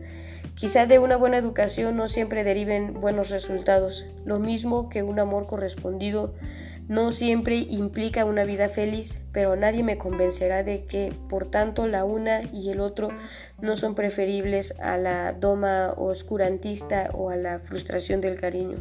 Quizá 0.58 0.88
de 0.88 0.98
una 0.98 1.18
buena 1.18 1.38
educación 1.38 1.98
no 1.98 2.10
siempre 2.10 2.44
deriven 2.44 3.00
buenos 3.00 3.30
resultados, 3.30 4.08
lo 4.26 4.40
mismo 4.40 4.90
que 4.90 5.04
un 5.04 5.20
amor 5.20 5.46
correspondido 5.46 6.34
no 6.88 7.12
siempre 7.12 7.58
implica 7.58 8.26
una 8.26 8.44
vida 8.44 8.68
feliz, 8.68 9.24
pero 9.32 9.56
nadie 9.56 9.84
me 9.84 10.00
convencerá 10.00 10.64
de 10.64 10.86
que, 10.86 11.14
por 11.30 11.52
tanto, 11.52 11.86
la 11.88 12.06
una 12.06 12.42
y 12.42 12.72
el 12.72 12.80
otro 12.80 13.10
no 13.62 13.78
son 13.78 13.94
preferibles 13.94 14.80
a 14.80 14.98
la 14.98 15.34
doma 15.34 15.94
oscurantista 15.96 17.12
o 17.14 17.30
a 17.30 17.36
la 17.36 17.60
frustración 17.60 18.20
del 18.20 18.40
cariño. 18.40 18.78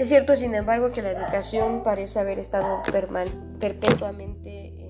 Es 0.00 0.08
cierto, 0.08 0.34
sin 0.34 0.52
embargo, 0.56 0.90
que 0.90 1.00
la 1.00 1.12
educación 1.12 1.84
parece 1.84 2.18
haber 2.18 2.40
estado 2.40 2.82
perpetuamente 3.60 4.82
en 4.82 4.83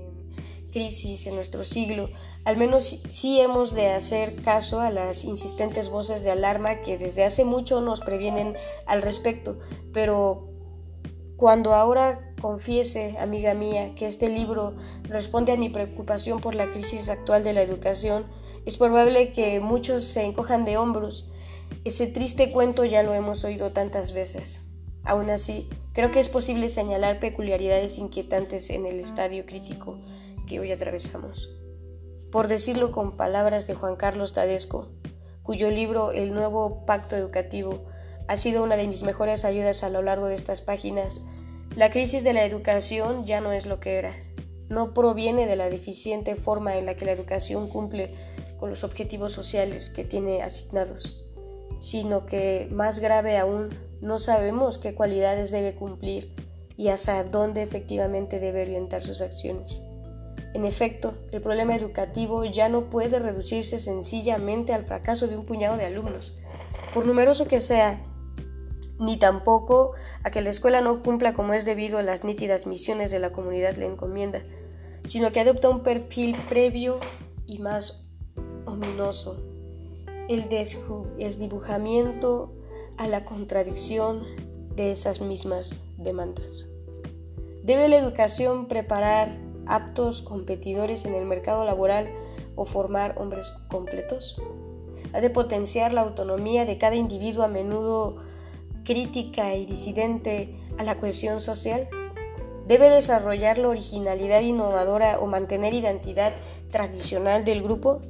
crisis 0.74 1.26
en 1.26 1.36
nuestro 1.36 1.64
siglo. 1.64 2.10
Al 2.44 2.56
menos 2.56 3.00
sí 3.08 3.40
hemos 3.40 3.74
de 3.74 3.92
hacer 3.92 4.42
caso 4.42 4.80
a 4.80 4.90
las 4.90 5.24
insistentes 5.24 5.88
voces 5.88 6.24
de 6.24 6.32
alarma 6.32 6.80
que 6.80 6.98
desde 6.98 7.24
hace 7.24 7.44
mucho 7.44 7.80
nos 7.80 8.00
previenen 8.00 8.56
al 8.84 9.00
respecto. 9.00 9.60
Pero 9.92 10.50
cuando 11.36 11.74
ahora 11.74 12.34
confiese, 12.40 13.16
amiga 13.18 13.54
mía, 13.54 13.94
que 13.94 14.06
este 14.06 14.28
libro 14.28 14.74
responde 15.04 15.52
a 15.52 15.56
mi 15.56 15.70
preocupación 15.70 16.40
por 16.40 16.56
la 16.56 16.68
crisis 16.68 17.08
actual 17.08 17.44
de 17.44 17.52
la 17.52 17.62
educación, 17.62 18.26
es 18.66 18.76
probable 18.76 19.30
que 19.32 19.60
muchos 19.60 20.04
se 20.04 20.24
encojan 20.24 20.64
de 20.64 20.76
hombros. 20.76 21.30
Ese 21.84 22.08
triste 22.08 22.50
cuento 22.50 22.84
ya 22.84 23.04
lo 23.04 23.14
hemos 23.14 23.44
oído 23.44 23.72
tantas 23.72 24.12
veces. 24.12 24.64
Aún 25.04 25.30
así, 25.30 25.68
creo 25.92 26.10
que 26.10 26.18
es 26.18 26.28
posible 26.28 26.68
señalar 26.68 27.20
peculiaridades 27.20 27.98
inquietantes 27.98 28.70
en 28.70 28.86
el 28.86 28.98
estadio 28.98 29.46
crítico 29.46 30.00
que 30.46 30.60
hoy 30.60 30.72
atravesamos. 30.72 31.50
Por 32.30 32.48
decirlo 32.48 32.90
con 32.90 33.16
palabras 33.16 33.66
de 33.66 33.74
Juan 33.74 33.96
Carlos 33.96 34.32
Tadesco, 34.32 34.88
cuyo 35.42 35.70
libro 35.70 36.12
El 36.12 36.34
nuevo 36.34 36.84
pacto 36.86 37.16
educativo 37.16 37.84
ha 38.28 38.36
sido 38.36 38.62
una 38.62 38.76
de 38.76 38.88
mis 38.88 39.02
mejores 39.02 39.44
ayudas 39.44 39.84
a 39.84 39.90
lo 39.90 40.02
largo 40.02 40.26
de 40.26 40.34
estas 40.34 40.60
páginas, 40.60 41.22
la 41.76 41.90
crisis 41.90 42.24
de 42.24 42.32
la 42.32 42.44
educación 42.44 43.24
ya 43.24 43.40
no 43.40 43.52
es 43.52 43.66
lo 43.66 43.80
que 43.80 43.98
era. 43.98 44.14
No 44.68 44.94
proviene 44.94 45.46
de 45.46 45.56
la 45.56 45.68
deficiente 45.68 46.34
forma 46.34 46.76
en 46.76 46.86
la 46.86 46.96
que 46.96 47.04
la 47.04 47.12
educación 47.12 47.68
cumple 47.68 48.14
con 48.58 48.70
los 48.70 48.84
objetivos 48.84 49.32
sociales 49.32 49.90
que 49.90 50.04
tiene 50.04 50.42
asignados 50.42 51.24
sino 51.78 52.26
que, 52.26 52.68
más 52.70 53.00
grave 53.00 53.38
aún, 53.38 53.70
no 54.00 54.18
sabemos 54.18 54.78
qué 54.78 54.94
cualidades 54.94 55.50
debe 55.50 55.74
cumplir 55.74 56.34
y 56.76 56.88
hasta 56.88 57.22
dónde 57.24 57.62
efectivamente 57.62 58.40
debe 58.40 58.62
orientar 58.62 59.02
sus 59.02 59.20
acciones. 59.20 59.82
En 60.54 60.64
efecto, 60.64 61.14
el 61.32 61.40
problema 61.40 61.74
educativo 61.74 62.44
ya 62.44 62.68
no 62.68 62.88
puede 62.88 63.18
reducirse 63.18 63.78
sencillamente 63.78 64.72
al 64.72 64.84
fracaso 64.84 65.26
de 65.26 65.36
un 65.36 65.44
puñado 65.44 65.76
de 65.76 65.84
alumnos, 65.84 66.38
por 66.94 67.06
numeroso 67.06 67.46
que 67.46 67.60
sea, 67.60 68.06
ni 69.00 69.16
tampoco 69.16 69.94
a 70.22 70.30
que 70.30 70.40
la 70.40 70.50
escuela 70.50 70.80
no 70.80 71.02
cumpla 71.02 71.34
como 71.34 71.54
es 71.54 71.64
debido 71.64 71.98
a 71.98 72.04
las 72.04 72.22
nítidas 72.22 72.66
misiones 72.66 73.10
de 73.10 73.18
la 73.18 73.32
comunidad 73.32 73.76
le 73.76 73.86
encomienda, 73.86 74.42
sino 75.02 75.32
que 75.32 75.40
adopta 75.40 75.68
un 75.68 75.82
perfil 75.82 76.36
previo 76.48 77.00
y 77.46 77.58
más 77.58 78.08
ominoso 78.64 79.42
el 80.28 80.48
desdibujamiento 80.48 82.54
a 82.96 83.08
la 83.08 83.24
contradicción 83.24 84.22
de 84.74 84.92
esas 84.92 85.20
mismas 85.20 85.82
demandas. 85.98 86.68
¿Debe 87.62 87.88
la 87.88 87.98
educación 87.98 88.68
preparar 88.68 89.43
aptos 89.66 90.22
competidores 90.22 91.04
en 91.04 91.14
el 91.14 91.24
mercado 91.24 91.64
laboral 91.64 92.10
o 92.56 92.64
formar 92.64 93.14
hombres 93.18 93.52
completos? 93.68 94.40
¿Ha 95.12 95.20
de 95.20 95.30
potenciar 95.30 95.92
la 95.92 96.00
autonomía 96.00 96.64
de 96.64 96.78
cada 96.78 96.96
individuo 96.96 97.44
a 97.44 97.48
menudo 97.48 98.16
crítica 98.84 99.54
y 99.54 99.66
disidente 99.66 100.56
a 100.78 100.84
la 100.84 100.96
cohesión 100.96 101.40
social? 101.40 101.88
¿Debe 102.66 102.88
desarrollar 102.88 103.58
la 103.58 103.68
originalidad 103.68 104.40
innovadora 104.40 105.18
o 105.20 105.26
mantener 105.26 105.74
identidad 105.74 106.32
tradicional 106.70 107.44
del 107.44 107.62
grupo? 107.62 108.00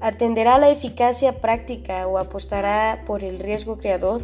¿Atenderá 0.00 0.58
la 0.58 0.70
eficacia 0.70 1.40
práctica 1.40 2.06
o 2.06 2.18
apostará 2.18 3.04
por 3.06 3.24
el 3.24 3.38
riesgo 3.38 3.78
creador? 3.78 4.22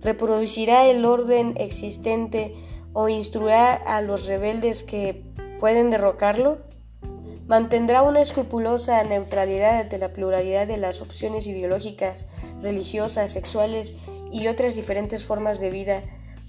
¿Reproducirá 0.00 0.86
el 0.86 1.04
orden 1.04 1.54
existente 1.56 2.54
o 2.92 3.08
instruirá 3.08 3.74
a 3.74 4.00
los 4.02 4.26
rebeldes 4.26 4.82
que 4.82 5.24
pueden 5.64 5.88
derrocarlo? 5.88 6.58
¿Mantendrá 7.46 8.02
una 8.02 8.20
escrupulosa 8.20 9.02
neutralidad 9.02 9.80
ante 9.80 9.96
la 9.96 10.12
pluralidad 10.12 10.66
de 10.66 10.76
las 10.76 11.00
opciones 11.00 11.46
ideológicas, 11.46 12.28
religiosas, 12.60 13.32
sexuales 13.32 13.96
y 14.30 14.48
otras 14.48 14.76
diferentes 14.76 15.24
formas 15.24 15.60
de 15.60 15.70
vida, 15.70 16.02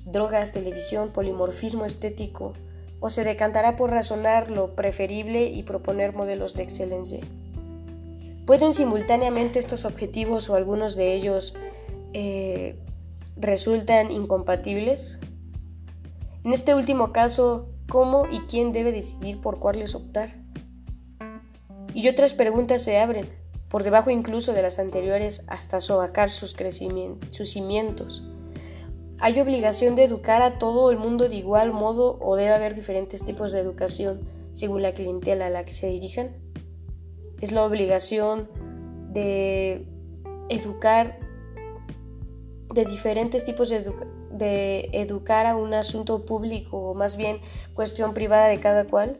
drogas, 0.03 0.51
televisión, 0.51 1.13
polimorfismo 1.13 1.85
estético? 1.85 2.55
¿O 2.99 3.09
se 3.09 3.23
decantará 3.23 3.77
por 3.77 3.91
razonar 3.91 4.51
lo 4.51 4.75
preferible 4.75 5.45
y 5.45 5.63
proponer 5.63 6.13
modelos 6.13 6.53
de 6.53 6.63
excelencia? 6.63 7.23
¿Pueden 8.45 8.73
simultáneamente 8.73 9.59
estos 9.59 9.85
objetivos 9.85 10.49
o 10.49 10.55
algunos 10.55 10.97
de 10.97 11.13
ellos 11.13 11.55
eh, 12.11 12.77
resultan 13.37 14.11
incompatibles? 14.11 15.19
En 16.43 16.51
este 16.51 16.75
último 16.75 17.13
caso, 17.13 17.69
¿cómo 17.89 18.27
y 18.31 18.39
quién 18.41 18.71
debe 18.71 18.91
decidir 18.91 19.41
por 19.41 19.59
cuáles 19.59 19.95
optar? 19.95 20.35
Y 21.93 22.07
otras 22.07 22.33
preguntas 22.33 22.83
se 22.83 22.99
abren, 22.99 23.29
por 23.69 23.83
debajo 23.83 24.09
incluso 24.09 24.53
de 24.53 24.61
las 24.61 24.79
anteriores, 24.79 25.45
hasta 25.47 25.79
sobacar 25.79 26.29
sus, 26.29 26.55
sus 27.29 27.49
cimientos. 27.49 28.23
¿Hay 29.19 29.39
obligación 29.39 29.95
de 29.95 30.03
educar 30.03 30.41
a 30.41 30.57
todo 30.57 30.91
el 30.91 30.97
mundo 30.97 31.29
de 31.29 31.35
igual 31.35 31.71
modo 31.71 32.17
o 32.19 32.35
debe 32.35 32.53
haber 32.53 32.75
diferentes 32.75 33.23
tipos 33.23 33.51
de 33.51 33.59
educación 33.59 34.27
según 34.51 34.81
la 34.81 34.93
clientela 34.93 35.47
a 35.47 35.49
la 35.49 35.63
que 35.63 35.73
se 35.73 35.87
dirijan? 35.87 36.45
es 37.41 37.51
la 37.51 37.63
obligación 37.63 38.47
de 39.11 39.85
educar 40.49 41.19
de 42.73 42.85
diferentes 42.85 43.45
tipos 43.45 43.69
de, 43.69 43.83
de, 44.37 44.89
educar 44.93 45.45
a 45.45 45.55
un 45.55 45.73
asunto 45.73 46.25
público 46.25 46.77
o 46.77 46.93
más 46.93 47.17
bien 47.17 47.39
cuestión 47.73 48.13
privada 48.13 48.47
de 48.47 48.59
cada 48.59 48.85
cual? 48.85 49.17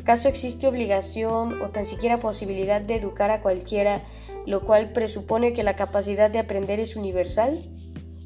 ¿Acaso 0.00 0.28
existe 0.28 0.66
obligación 0.66 1.62
o 1.62 1.70
tan 1.70 1.86
siquiera 1.86 2.18
posibilidad 2.18 2.80
de 2.80 2.96
educar 2.96 3.30
a 3.30 3.40
cualquiera, 3.40 4.04
lo 4.46 4.62
cual 4.64 4.92
presupone 4.92 5.52
que 5.52 5.62
la 5.62 5.76
capacidad 5.76 6.30
de 6.30 6.40
aprender 6.40 6.80
es 6.80 6.96
universal? 6.96 7.68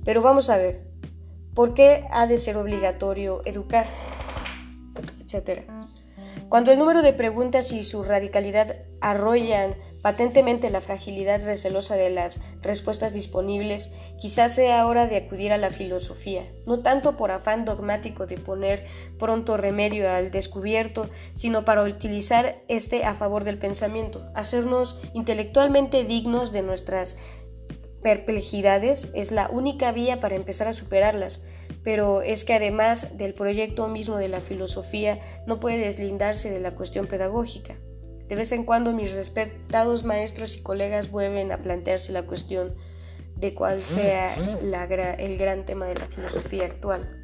Pero 0.04 0.22
vamos 0.22 0.48
a 0.48 0.56
ver, 0.56 0.86
¿Por 1.56 1.72
qué 1.72 2.04
ha 2.10 2.26
de 2.26 2.36
ser 2.36 2.58
obligatorio 2.58 3.40
educar? 3.46 3.86
Etcétera. 5.24 5.64
Cuando 6.50 6.70
el 6.70 6.78
número 6.78 7.00
de 7.00 7.14
preguntas 7.14 7.72
y 7.72 7.82
su 7.82 8.04
radicalidad 8.04 8.76
arrollan 9.00 9.74
patentemente 10.06 10.70
la 10.70 10.80
fragilidad 10.80 11.44
recelosa 11.44 11.96
de 11.96 12.10
las 12.10 12.40
respuestas 12.62 13.12
disponibles, 13.12 13.92
quizás 14.16 14.54
sea 14.54 14.86
hora 14.86 15.08
de 15.08 15.16
acudir 15.16 15.50
a 15.50 15.58
la 15.58 15.70
filosofía, 15.70 16.48
no 16.64 16.78
tanto 16.78 17.16
por 17.16 17.32
afán 17.32 17.64
dogmático 17.64 18.24
de 18.24 18.38
poner 18.38 18.86
pronto 19.18 19.56
remedio 19.56 20.08
al 20.08 20.30
descubierto, 20.30 21.10
sino 21.32 21.64
para 21.64 21.82
utilizar 21.82 22.62
este 22.68 23.04
a 23.04 23.14
favor 23.14 23.42
del 23.42 23.58
pensamiento, 23.58 24.24
hacernos 24.36 25.02
intelectualmente 25.12 26.04
dignos 26.04 26.52
de 26.52 26.62
nuestras 26.62 27.16
perplejidades 28.00 29.10
es 29.12 29.32
la 29.32 29.48
única 29.48 29.90
vía 29.90 30.20
para 30.20 30.36
empezar 30.36 30.68
a 30.68 30.72
superarlas, 30.72 31.44
pero 31.82 32.22
es 32.22 32.44
que 32.44 32.54
además 32.54 33.18
del 33.18 33.34
proyecto 33.34 33.88
mismo 33.88 34.18
de 34.18 34.28
la 34.28 34.38
filosofía 34.38 35.18
no 35.48 35.58
puede 35.58 35.78
deslindarse 35.78 36.48
de 36.48 36.60
la 36.60 36.76
cuestión 36.76 37.08
pedagógica. 37.08 37.74
De 38.28 38.34
vez 38.34 38.52
en 38.52 38.64
cuando 38.64 38.92
mis 38.92 39.14
respetados 39.14 40.04
maestros 40.04 40.56
y 40.56 40.62
colegas 40.62 41.10
vuelven 41.10 41.52
a 41.52 41.58
plantearse 41.58 42.12
la 42.12 42.26
cuestión 42.26 42.74
de 43.36 43.54
cuál 43.54 43.82
sea 43.82 44.34
el 45.18 45.38
gran 45.38 45.64
tema 45.64 45.86
de 45.86 45.94
la 45.94 46.06
filosofía 46.06 46.64
actual. 46.64 47.22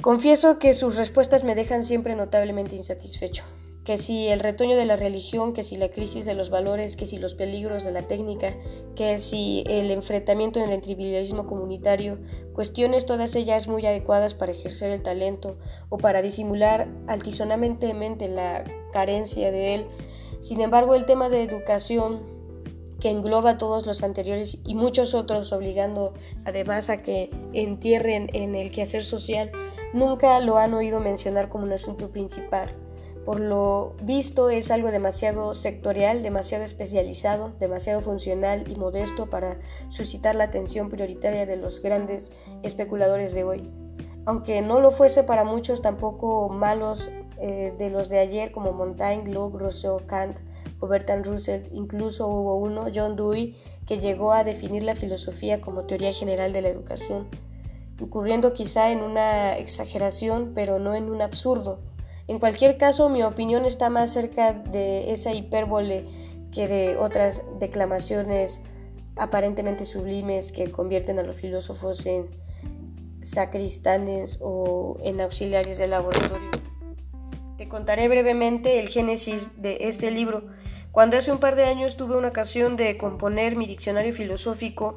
Confieso 0.00 0.58
que 0.58 0.74
sus 0.74 0.96
respuestas 0.96 1.44
me 1.44 1.54
dejan 1.54 1.84
siempre 1.84 2.16
notablemente 2.16 2.74
insatisfecho 2.74 3.44
que 3.84 3.98
si 3.98 4.28
el 4.28 4.40
retoño 4.40 4.76
de 4.76 4.84
la 4.84 4.94
religión, 4.94 5.52
que 5.52 5.64
si 5.64 5.76
la 5.76 5.88
crisis 5.88 6.24
de 6.24 6.34
los 6.34 6.50
valores, 6.50 6.94
que 6.94 7.06
si 7.06 7.18
los 7.18 7.34
peligros 7.34 7.84
de 7.84 7.90
la 7.90 8.06
técnica, 8.06 8.54
que 8.94 9.18
si 9.18 9.64
el 9.66 9.90
enfrentamiento 9.90 10.60
en 10.60 10.70
el 10.70 10.80
trivialismo 10.80 11.46
comunitario, 11.46 12.18
cuestiones 12.52 13.06
todas 13.06 13.34
ellas 13.34 13.66
muy 13.66 13.84
adecuadas 13.84 14.34
para 14.34 14.52
ejercer 14.52 14.92
el 14.92 15.02
talento 15.02 15.58
o 15.88 15.98
para 15.98 16.22
disimular 16.22 16.88
altisonamentemente 17.08 18.28
la 18.28 18.62
carencia 18.92 19.50
de 19.50 19.74
él. 19.74 19.86
Sin 20.38 20.60
embargo, 20.60 20.94
el 20.94 21.04
tema 21.04 21.28
de 21.28 21.42
educación, 21.42 22.30
que 23.00 23.10
engloba 23.10 23.58
todos 23.58 23.84
los 23.84 24.04
anteriores 24.04 24.62
y 24.64 24.76
muchos 24.76 25.14
otros, 25.16 25.52
obligando 25.52 26.14
además 26.44 26.88
a 26.88 27.02
que 27.02 27.30
entierren 27.52 28.30
en 28.32 28.54
el 28.54 28.70
quehacer 28.70 29.02
social, 29.04 29.50
nunca 29.92 30.38
lo 30.38 30.56
han 30.56 30.72
oído 30.72 31.00
mencionar 31.00 31.48
como 31.48 31.64
un 31.64 31.72
asunto 31.72 32.12
principal. 32.12 32.72
Por 33.24 33.38
lo 33.38 33.94
visto 34.02 34.50
es 34.50 34.72
algo 34.72 34.90
demasiado 34.90 35.54
sectorial, 35.54 36.22
demasiado 36.22 36.64
especializado, 36.64 37.52
demasiado 37.60 38.00
funcional 38.00 38.68
y 38.68 38.74
modesto 38.74 39.30
para 39.30 39.58
suscitar 39.88 40.34
la 40.34 40.44
atención 40.44 40.88
prioritaria 40.88 41.46
de 41.46 41.56
los 41.56 41.80
grandes 41.80 42.32
especuladores 42.64 43.32
de 43.32 43.44
hoy. 43.44 43.70
Aunque 44.26 44.60
no 44.60 44.80
lo 44.80 44.90
fuese 44.90 45.22
para 45.22 45.44
muchos 45.44 45.82
tampoco 45.82 46.48
malos 46.48 47.10
eh, 47.38 47.72
de 47.78 47.90
los 47.90 48.08
de 48.08 48.18
ayer 48.18 48.50
como 48.50 48.72
Montaigne, 48.72 49.32
Locke, 49.32 49.58
Rousseau, 49.58 50.00
Kant 50.04 50.36
o 50.80 50.88
Bertrand 50.88 51.24
Russell, 51.24 51.62
incluso 51.72 52.26
hubo 52.26 52.56
uno, 52.56 52.86
John 52.92 53.14
Dewey, 53.14 53.56
que 53.86 54.00
llegó 54.00 54.32
a 54.32 54.42
definir 54.42 54.82
la 54.82 54.96
filosofía 54.96 55.60
como 55.60 55.84
teoría 55.84 56.12
general 56.12 56.52
de 56.52 56.62
la 56.62 56.68
educación, 56.70 57.28
incurriendo 58.00 58.52
quizá 58.52 58.90
en 58.90 59.00
una 59.00 59.56
exageración, 59.58 60.52
pero 60.56 60.80
no 60.80 60.94
en 60.94 61.08
un 61.08 61.22
absurdo 61.22 61.78
en 62.28 62.38
cualquier 62.38 62.76
caso, 62.76 63.08
mi 63.08 63.22
opinión 63.22 63.64
está 63.64 63.90
más 63.90 64.12
cerca 64.12 64.52
de 64.52 65.12
esa 65.12 65.32
hipérbole 65.32 66.04
que 66.52 66.68
de 66.68 66.96
otras 66.96 67.42
declamaciones 67.58 68.60
aparentemente 69.16 69.84
sublimes 69.84 70.52
que 70.52 70.70
convierten 70.70 71.18
a 71.18 71.22
los 71.22 71.36
filósofos 71.36 72.06
en 72.06 72.26
sacristanes 73.22 74.38
o 74.42 74.96
en 75.02 75.20
auxiliares 75.20 75.78
del 75.78 75.90
laboratorio. 75.90 76.50
Te 77.56 77.68
contaré 77.68 78.08
brevemente 78.08 78.80
el 78.80 78.88
génesis 78.88 79.60
de 79.60 79.78
este 79.82 80.10
libro. 80.10 80.44
Cuando 80.90 81.16
hace 81.16 81.32
un 81.32 81.38
par 81.38 81.56
de 81.56 81.64
años 81.64 81.96
tuve 81.96 82.16
una 82.16 82.28
ocasión 82.28 82.76
de 82.76 82.98
componer 82.98 83.56
mi 83.56 83.66
diccionario 83.66 84.12
filosófico 84.12 84.96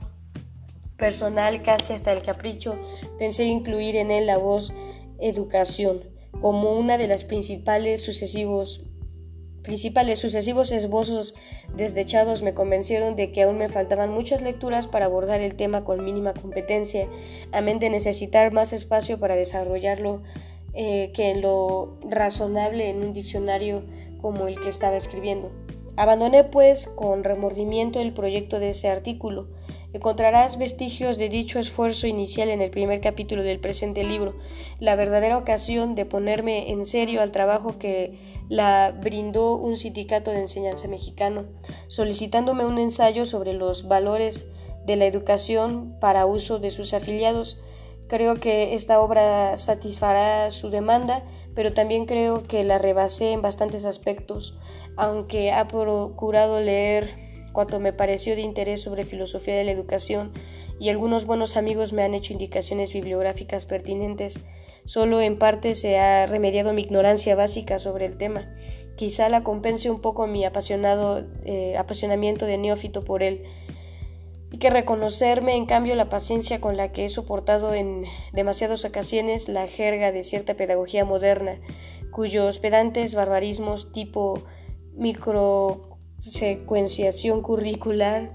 personal 0.97 1.61
casi 1.61 1.93
hasta 1.93 2.11
el 2.11 2.21
capricho, 2.21 2.77
pensé 3.17 3.43
incluir 3.45 3.95
en 3.95 4.11
él 4.11 4.27
la 4.27 4.37
voz 4.37 4.73
educación 5.19 6.14
como 6.41 6.73
una 6.73 6.97
de 6.97 7.07
las 7.07 7.23
principales 7.23 8.03
sucesivos 8.03 8.85
principales 9.65 10.19
sucesivos 10.19 10.71
esbozos 10.71 11.33
desdechados 11.75 12.43
me 12.43 12.53
convencieron 12.53 13.15
de 13.15 13.31
que 13.31 13.41
aún 13.41 13.57
me 13.57 13.67
faltaban 13.67 14.11
muchas 14.11 14.43
lecturas 14.43 14.87
para 14.87 15.05
abordar 15.05 15.41
el 15.41 15.55
tema 15.55 15.83
con 15.83 16.05
mínima 16.05 16.33
competencia, 16.33 17.09
amén 17.51 17.79
de 17.79 17.89
necesitar 17.89 18.53
más 18.53 18.73
espacio 18.73 19.19
para 19.19 19.35
desarrollarlo 19.35 20.21
eh, 20.75 21.11
que 21.13 21.33
lo 21.35 21.97
razonable 22.07 22.89
en 22.89 23.03
un 23.03 23.13
diccionario 23.13 23.83
como 24.21 24.47
el 24.47 24.59
que 24.59 24.69
estaba 24.69 24.95
escribiendo. 24.95 25.51
Abandoné 25.97 26.43
pues 26.43 26.87
con 26.87 27.23
remordimiento 27.23 27.99
el 27.99 28.13
proyecto 28.13 28.59
de 28.59 28.69
ese 28.69 28.89
artículo, 28.89 29.47
Encontrarás 29.95 30.57
vestigios 30.57 31.17
de 31.17 31.29
dicho 31.29 31.57
esfuerzo 31.57 32.05
inicial 32.05 32.49
en 32.49 32.61
el 32.61 32.69
primer 32.69 32.99
capítulo 32.99 33.43
del 33.43 33.61
presente 33.61 34.03
libro, 34.03 34.35
la 34.77 34.97
verdadera 34.97 35.37
ocasión 35.37 35.95
de 35.95 36.05
ponerme 36.05 36.69
en 36.69 36.85
serio 36.85 37.21
al 37.21 37.31
trabajo 37.31 37.79
que 37.79 38.19
la 38.49 38.91
brindó 38.91 39.55
un 39.55 39.77
sindicato 39.77 40.31
de 40.31 40.41
enseñanza 40.41 40.89
mexicano, 40.89 41.45
solicitándome 41.87 42.65
un 42.65 42.77
ensayo 42.77 43.25
sobre 43.25 43.53
los 43.53 43.87
valores 43.87 44.51
de 44.85 44.97
la 44.97 45.05
educación 45.05 45.97
para 46.01 46.25
uso 46.25 46.59
de 46.59 46.71
sus 46.71 46.93
afiliados. 46.93 47.63
Creo 48.09 48.41
que 48.41 48.73
esta 48.73 48.99
obra 48.99 49.55
satisfará 49.55 50.51
su 50.51 50.71
demanda, 50.71 51.23
pero 51.55 51.71
también 51.71 52.05
creo 52.05 52.43
que 52.43 52.65
la 52.65 52.79
rebasé 52.79 53.31
en 53.31 53.41
bastantes 53.41 53.85
aspectos, 53.85 54.57
aunque 54.97 55.53
ha 55.53 55.69
procurado 55.69 56.59
leer 56.59 57.24
cuanto 57.55 57.79
me 57.79 57.93
pareció 57.93 58.35
de 58.35 58.41
interés 58.41 58.81
sobre 58.81 59.05
filosofía 59.05 59.55
de 59.55 59.63
la 59.63 59.71
educación 59.71 60.33
y 60.77 60.89
algunos 60.89 61.25
buenos 61.25 61.55
amigos 61.55 61.93
me 61.93 62.03
han 62.03 62.13
hecho 62.13 62.33
indicaciones 62.33 62.93
bibliográficas 62.93 63.65
pertinentes. 63.65 64.45
Solo 64.83 65.21
en 65.21 65.39
parte 65.39 65.73
se 65.73 65.97
ha 65.97 66.25
remediado 66.27 66.73
mi 66.73 66.81
ignorancia 66.81 67.33
básica 67.35 67.79
sobre 67.79 68.05
el 68.05 68.17
tema. 68.17 68.53
Quizá 68.97 69.29
la 69.29 69.43
compense 69.43 69.89
un 69.89 70.01
poco 70.01 70.27
mi 70.27 70.43
apasionado 70.43 71.25
eh, 71.45 71.75
apasionamiento 71.77 72.45
de 72.45 72.57
neófito 72.57 73.03
por 73.05 73.23
él. 73.23 73.43
Y 74.51 74.57
que 74.57 74.69
reconocerme, 74.69 75.55
en 75.55 75.65
cambio, 75.65 75.95
la 75.95 76.09
paciencia 76.09 76.61
con 76.61 76.77
la 76.77 76.91
que 76.91 77.05
he 77.05 77.09
soportado 77.09 77.73
en 77.73 78.03
demasiadas 78.33 78.85
ocasiones 78.85 79.49
la 79.49 79.67
jerga 79.67 80.11
de 80.11 80.23
cierta 80.23 80.53
pedagogía 80.53 81.03
moderna, 81.03 81.59
cuyos 82.11 82.59
pedantes 82.59 83.15
barbarismos 83.15 83.91
tipo 83.91 84.43
micro 84.93 85.94
secuenciación 86.19 87.41
curricular, 87.41 88.31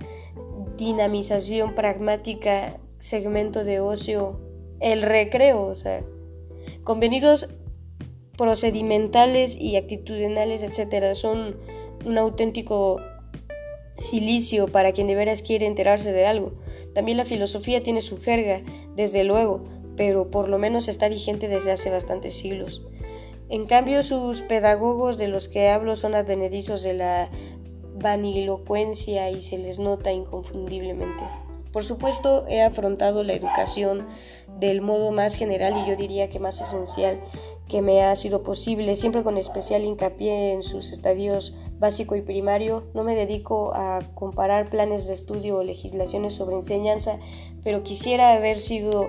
dinamización 0.76 1.74
pragmática, 1.74 2.78
segmento 2.98 3.64
de 3.64 3.80
ocio, 3.80 4.40
el 4.80 5.02
recreo, 5.02 5.66
o 5.66 5.74
sea, 5.74 6.00
convenidos 6.84 7.48
procedimentales 8.36 9.56
y 9.56 9.76
actitudinales, 9.76 10.62
etcétera, 10.62 11.14
son 11.14 11.56
un 12.06 12.16
auténtico 12.16 12.98
silicio 13.98 14.68
para 14.68 14.92
quien 14.92 15.06
de 15.06 15.14
veras 15.14 15.42
quiere 15.42 15.66
enterarse 15.66 16.12
de 16.12 16.26
algo. 16.26 16.54
También 16.94 17.18
la 17.18 17.26
filosofía 17.26 17.82
tiene 17.82 18.00
su 18.00 18.18
jerga, 18.18 18.62
desde 18.96 19.24
luego, 19.24 19.64
pero 19.96 20.30
por 20.30 20.48
lo 20.48 20.58
menos 20.58 20.88
está 20.88 21.08
vigente 21.08 21.48
desde 21.48 21.72
hace 21.72 21.90
bastantes 21.90 22.34
siglos. 22.34 22.82
En 23.50 23.66
cambio, 23.66 24.02
sus 24.02 24.42
pedagogos 24.42 25.18
de 25.18 25.28
los 25.28 25.48
que 25.48 25.68
hablo 25.68 25.96
son 25.96 26.14
advenedizos 26.14 26.82
de 26.82 26.94
la 26.94 27.30
vanilocuencia 28.00 29.30
y 29.30 29.40
se 29.40 29.58
les 29.58 29.78
nota 29.78 30.12
inconfundiblemente. 30.12 31.22
Por 31.72 31.84
supuesto, 31.84 32.46
he 32.48 32.62
afrontado 32.62 33.22
la 33.22 33.34
educación 33.34 34.08
del 34.58 34.80
modo 34.80 35.12
más 35.12 35.36
general 35.36 35.76
y 35.76 35.88
yo 35.88 35.96
diría 35.96 36.28
que 36.28 36.40
más 36.40 36.60
esencial 36.60 37.20
que 37.68 37.80
me 37.80 38.02
ha 38.02 38.16
sido 38.16 38.42
posible, 38.42 38.96
siempre 38.96 39.22
con 39.22 39.38
especial 39.38 39.84
hincapié 39.84 40.52
en 40.52 40.64
sus 40.64 40.90
estadios 40.90 41.54
básico 41.78 42.16
y 42.16 42.22
primario. 42.22 42.84
No 42.94 43.04
me 43.04 43.14
dedico 43.14 43.72
a 43.74 44.00
comparar 44.14 44.68
planes 44.68 45.06
de 45.06 45.14
estudio 45.14 45.58
o 45.58 45.62
legislaciones 45.62 46.34
sobre 46.34 46.56
enseñanza, 46.56 47.20
pero 47.62 47.84
quisiera 47.84 48.32
haber 48.32 48.58
sido 48.60 49.08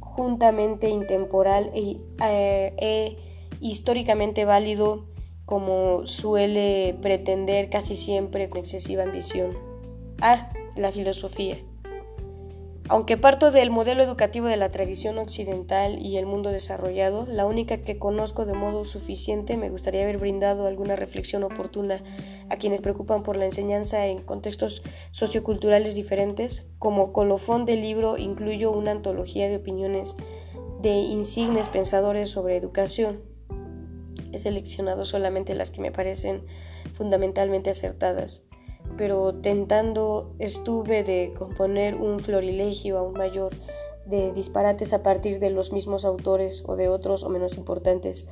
juntamente 0.00 0.90
intemporal 0.90 1.70
e, 1.74 1.96
eh, 2.22 2.74
e 2.76 3.16
históricamente 3.60 4.44
válido 4.44 5.06
como 5.48 6.06
suele 6.06 6.94
pretender 7.00 7.70
casi 7.70 7.96
siempre 7.96 8.50
con 8.50 8.58
excesiva 8.58 9.04
ambición. 9.04 9.56
Ah, 10.20 10.52
la 10.76 10.92
filosofía. 10.92 11.56
Aunque 12.90 13.16
parto 13.16 13.50
del 13.50 13.70
modelo 13.70 14.02
educativo 14.02 14.46
de 14.46 14.58
la 14.58 14.70
tradición 14.70 15.16
occidental 15.16 15.98
y 16.00 16.18
el 16.18 16.26
mundo 16.26 16.50
desarrollado, 16.50 17.24
la 17.26 17.46
única 17.46 17.78
que 17.78 17.98
conozco 17.98 18.44
de 18.44 18.52
modo 18.52 18.84
suficiente, 18.84 19.56
me 19.56 19.70
gustaría 19.70 20.02
haber 20.02 20.18
brindado 20.18 20.66
alguna 20.66 20.96
reflexión 20.96 21.42
oportuna 21.44 22.04
a 22.50 22.56
quienes 22.56 22.82
preocupan 22.82 23.22
por 23.22 23.38
la 23.38 23.46
enseñanza 23.46 24.06
en 24.06 24.20
contextos 24.20 24.82
socioculturales 25.12 25.94
diferentes. 25.94 26.70
Como 26.78 27.14
colofón 27.14 27.64
del 27.64 27.80
libro 27.80 28.18
incluyo 28.18 28.70
una 28.70 28.90
antología 28.90 29.48
de 29.48 29.56
opiniones 29.56 30.14
de 30.82 30.90
insignes 30.90 31.70
pensadores 31.70 32.28
sobre 32.28 32.58
educación. 32.58 33.37
He 34.32 34.38
seleccionado 34.38 35.04
solamente 35.04 35.54
las 35.54 35.70
que 35.70 35.80
me 35.80 35.92
parecen 35.92 36.42
fundamentalmente 36.92 37.70
acertadas, 37.70 38.46
pero 38.96 39.34
tentando 39.34 40.34
estuve 40.38 41.04
de 41.04 41.32
componer 41.36 41.94
un 41.94 42.20
florilegio 42.20 42.98
aún 42.98 43.14
mayor 43.14 43.54
de 44.06 44.32
disparates 44.32 44.92
a 44.92 45.02
partir 45.02 45.38
de 45.38 45.50
los 45.50 45.72
mismos 45.72 46.04
autores 46.04 46.64
o 46.66 46.76
de 46.76 46.88
otros 46.88 47.24
o 47.24 47.28
menos 47.28 47.56
importantes. 47.56 48.26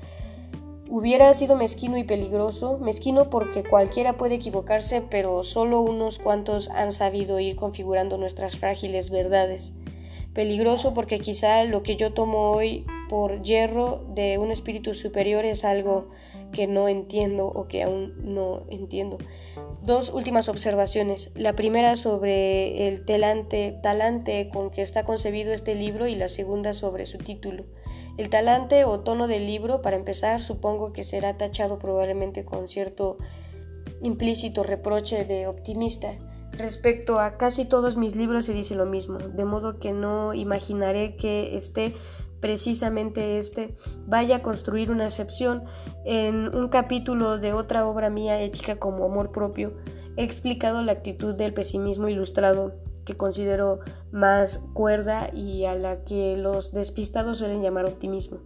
Hubiera 0.89 1.35
sido 1.35 1.57
mezquino 1.57 1.99
y 1.99 2.05
peligroso, 2.05 2.79
mezquino 2.79 3.29
porque 3.29 3.65
cualquiera 3.65 4.17
puede 4.17 4.37
equivocarse, 4.37 5.03
pero 5.03 5.43
solo 5.43 5.81
unos 5.81 6.19
cuantos 6.19 6.71
han 6.71 6.93
sabido 6.93 7.41
ir 7.41 7.57
configurando 7.57 8.19
nuestras 8.19 8.57
frágiles 8.57 9.11
verdades. 9.11 9.75
Peligroso 10.33 10.95
porque 10.95 11.19
quizá 11.19 11.65
lo 11.65 11.83
que 11.83 11.97
yo 11.97 12.13
tomo 12.13 12.53
hoy 12.53 12.87
por 13.09 13.43
hierro 13.43 14.05
de 14.15 14.39
un 14.39 14.51
espíritu 14.51 14.95
superior 14.95 15.45
es 15.45 15.65
algo 15.65 16.11
que 16.53 16.67
no 16.67 16.89
entiendo 16.89 17.47
o 17.47 17.69
que 17.69 17.83
aún 17.83 18.15
no 18.35 18.65
entiendo. 18.69 19.19
Dos 19.83 20.11
últimas 20.11 20.49
observaciones. 20.49 21.33
La 21.37 21.55
primera 21.55 21.97
sobre 21.97 22.89
el 22.89 23.05
talante, 23.05 24.49
con 24.53 24.71
que 24.71 24.83
está 24.83 25.05
concebido 25.05 25.53
este 25.53 25.75
libro 25.75 26.07
y 26.07 26.15
la 26.15 26.29
segunda 26.29 26.75
sobre 26.75 27.07
su 27.07 27.19
título. 27.19 27.65
El 28.17 28.31
talante 28.31 28.85
o 28.85 29.01
tono 29.01 29.29
del 29.29 29.47
libro, 29.47 29.83
para 29.83 29.97
empezar, 29.97 30.41
supongo 30.41 30.93
que 30.93 31.05
será 31.05 31.37
tachado 31.37 31.79
probablemente 31.79 32.45
con 32.45 32.69
cierto 32.69 33.19
implícito 34.03 34.63
reproche 34.63 35.25
de 35.25 35.47
optimista. 35.47 36.15
Respecto 36.53 37.21
a 37.21 37.37
casi 37.37 37.67
todos 37.67 37.99
mis 37.99 38.17
libros 38.17 38.47
se 38.47 38.55
dice 38.55 38.75
lo 38.75 38.87
mismo, 38.87 39.19
de 39.19 39.45
modo 39.45 39.79
que 39.79 39.93
no 39.93 40.33
imaginaré 40.33 41.17
que 41.17 41.55
esté 41.55 41.95
precisamente 42.41 43.39
este, 43.39 43.77
vaya 44.07 44.37
a 44.37 44.43
construir 44.43 44.91
una 44.91 45.05
excepción 45.05 45.65
en 46.05 46.55
un 46.55 46.69
capítulo 46.69 47.39
de 47.39 47.53
otra 47.53 47.87
obra 47.87 48.11
mía 48.11 48.41
ética 48.41 48.77
como 48.79 49.05
Amor 49.05 49.33
propio, 49.33 49.75
he 50.17 50.25
explicado 50.25 50.83
la 50.83 50.93
actitud 50.93 51.35
del 51.35 51.55
pesimismo 51.55 52.09
ilustrado 52.09 52.75
que 53.05 53.17
considero 53.17 53.81
más 54.11 54.59
cuerda 54.75 55.31
y 55.33 55.65
a 55.65 55.75
la 55.75 56.05
que 56.05 56.37
los 56.37 56.73
despistados 56.73 57.39
suelen 57.39 57.63
llamar 57.63 57.87
optimismo. 57.87 58.41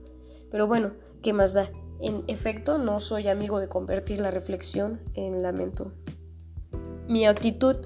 Pero 0.50 0.66
bueno, 0.66 0.92
¿qué 1.22 1.32
más 1.32 1.54
da? 1.54 1.70
En 2.00 2.24
efecto, 2.28 2.78
no 2.78 3.00
soy 3.00 3.28
amigo 3.28 3.60
de 3.60 3.68
convertir 3.68 4.20
la 4.20 4.30
reflexión 4.30 5.00
en 5.14 5.42
lamento. 5.42 5.92
Mi 7.08 7.26
actitud, 7.26 7.76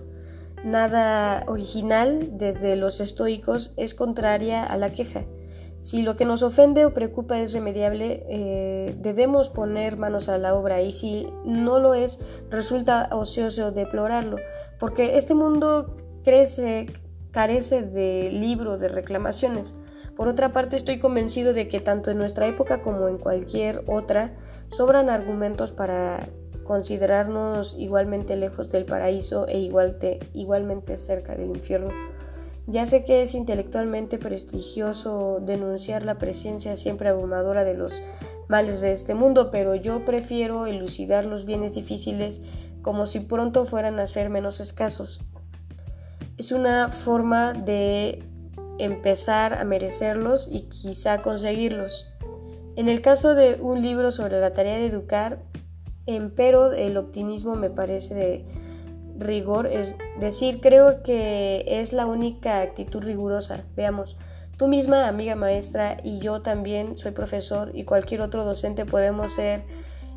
nada 0.64 1.44
original 1.46 2.36
desde 2.38 2.76
los 2.76 3.00
estoicos, 3.00 3.74
es 3.76 3.94
contraria 3.94 4.64
a 4.64 4.76
la 4.76 4.92
queja. 4.92 5.24
Si 5.84 6.00
lo 6.00 6.16
que 6.16 6.24
nos 6.24 6.42
ofende 6.42 6.86
o 6.86 6.94
preocupa 6.94 7.38
es 7.40 7.52
remediable, 7.52 8.24
eh, 8.30 8.96
debemos 9.00 9.50
poner 9.50 9.98
manos 9.98 10.30
a 10.30 10.38
la 10.38 10.54
obra 10.54 10.80
y 10.80 10.92
si 10.92 11.26
no 11.44 11.78
lo 11.78 11.92
es, 11.92 12.18
resulta 12.48 13.10
ocioso 13.12 13.70
deplorarlo, 13.70 14.38
porque 14.78 15.18
este 15.18 15.34
mundo 15.34 15.94
carece 16.22 17.82
de 17.82 18.30
libro 18.32 18.78
de 18.78 18.88
reclamaciones. 18.88 19.76
Por 20.16 20.26
otra 20.26 20.54
parte, 20.54 20.76
estoy 20.76 21.00
convencido 21.00 21.52
de 21.52 21.68
que 21.68 21.80
tanto 21.80 22.10
en 22.10 22.16
nuestra 22.16 22.46
época 22.46 22.80
como 22.80 23.06
en 23.08 23.18
cualquier 23.18 23.84
otra, 23.86 24.32
sobran 24.68 25.10
argumentos 25.10 25.70
para 25.70 26.30
considerarnos 26.62 27.76
igualmente 27.78 28.36
lejos 28.36 28.72
del 28.72 28.86
paraíso 28.86 29.46
e 29.48 29.58
igualmente 29.58 30.96
cerca 30.96 31.34
del 31.34 31.48
infierno. 31.48 31.90
Ya 32.66 32.86
sé 32.86 33.04
que 33.04 33.20
es 33.20 33.34
intelectualmente 33.34 34.18
prestigioso 34.18 35.38
denunciar 35.40 36.04
la 36.04 36.16
presencia 36.16 36.76
siempre 36.76 37.10
abrumadora 37.10 37.62
de 37.62 37.74
los 37.74 38.02
males 38.48 38.80
de 38.80 38.92
este 38.92 39.14
mundo, 39.14 39.50
pero 39.50 39.74
yo 39.74 40.04
prefiero 40.04 40.66
elucidar 40.66 41.26
los 41.26 41.44
bienes 41.44 41.74
difíciles 41.74 42.40
como 42.80 43.04
si 43.06 43.20
pronto 43.20 43.66
fueran 43.66 43.98
a 43.98 44.06
ser 44.06 44.30
menos 44.30 44.60
escasos. 44.60 45.20
Es 46.38 46.52
una 46.52 46.88
forma 46.88 47.52
de 47.52 48.22
empezar 48.78 49.54
a 49.54 49.64
merecerlos 49.64 50.48
y 50.50 50.62
quizá 50.62 51.22
conseguirlos. 51.22 52.08
En 52.76 52.88
el 52.88 53.02
caso 53.02 53.34
de 53.34 53.58
un 53.60 53.82
libro 53.82 54.10
sobre 54.10 54.40
la 54.40 54.52
tarea 54.52 54.78
de 54.78 54.86
educar, 54.86 55.38
empero 56.06 56.72
el 56.72 56.96
optimismo 56.96 57.54
me 57.54 57.70
parece 57.70 58.14
de 58.14 58.63
rigor, 59.18 59.66
es 59.66 59.96
decir, 60.18 60.60
creo 60.60 61.02
que 61.02 61.64
es 61.66 61.92
la 61.92 62.06
única 62.06 62.60
actitud 62.60 63.02
rigurosa. 63.02 63.64
Veamos, 63.76 64.16
tú 64.56 64.68
misma, 64.68 65.08
amiga 65.08 65.34
maestra, 65.34 65.96
y 66.02 66.18
yo 66.18 66.42
también 66.42 66.98
soy 66.98 67.12
profesor 67.12 67.70
y 67.74 67.84
cualquier 67.84 68.20
otro 68.20 68.44
docente 68.44 68.84
podemos 68.84 69.32
ser 69.32 69.62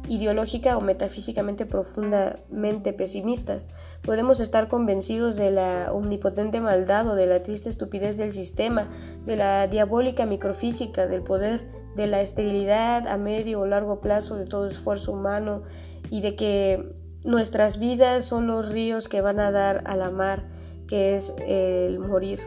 ideológica 0.08 0.78
o 0.78 0.82
metafísicamente 0.82 1.66
profundamente 1.66 2.94
pesimistas. 2.94 3.70
Podemos 4.04 4.40
estar 4.40 4.68
convencidos 4.68 5.36
de 5.36 5.52
la 5.52 5.92
omnipotente 5.92 6.62
maldad 6.62 7.08
o 7.08 7.16
de 7.16 7.26
la 7.26 7.44
triste 7.44 7.70
estupidez 7.70 8.18
del 8.18 8.32
sistema, 8.32 8.88
de 9.26 9.36
la 9.36 9.68
diabólica 9.68 10.26
microfísica 10.26 11.08
del 11.08 11.24
poder, 11.24 11.68
de 11.96 12.08
la 12.08 12.22
esterilidad 12.22 13.08
a 13.08 13.18
medio 13.18 13.60
o 13.60 13.66
largo 13.66 14.00
plazo 14.00 14.38
de 14.38 14.46
todo 14.46 14.68
esfuerzo 14.68 15.12
humano 15.12 15.64
y 16.10 16.22
de 16.22 16.36
que 16.36 16.96
Nuestras 17.28 17.78
vidas 17.78 18.26
son 18.26 18.48
los 18.48 18.72
ríos 18.72 19.10
que 19.10 19.20
van 19.20 19.42
a 19.42 19.52
dar 19.52 19.84
a 19.86 19.98
la 19.98 20.10
mar, 20.10 20.46
que 20.88 21.14
es 21.14 21.36
el 21.46 22.00
morir. 22.00 22.40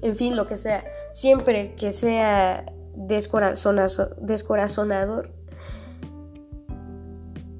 En 0.00 0.16
fin, 0.16 0.34
lo 0.34 0.46
que 0.46 0.56
sea, 0.56 0.82
siempre 1.12 1.74
que 1.74 1.92
sea 1.92 2.64
descorazonador, 2.96 5.28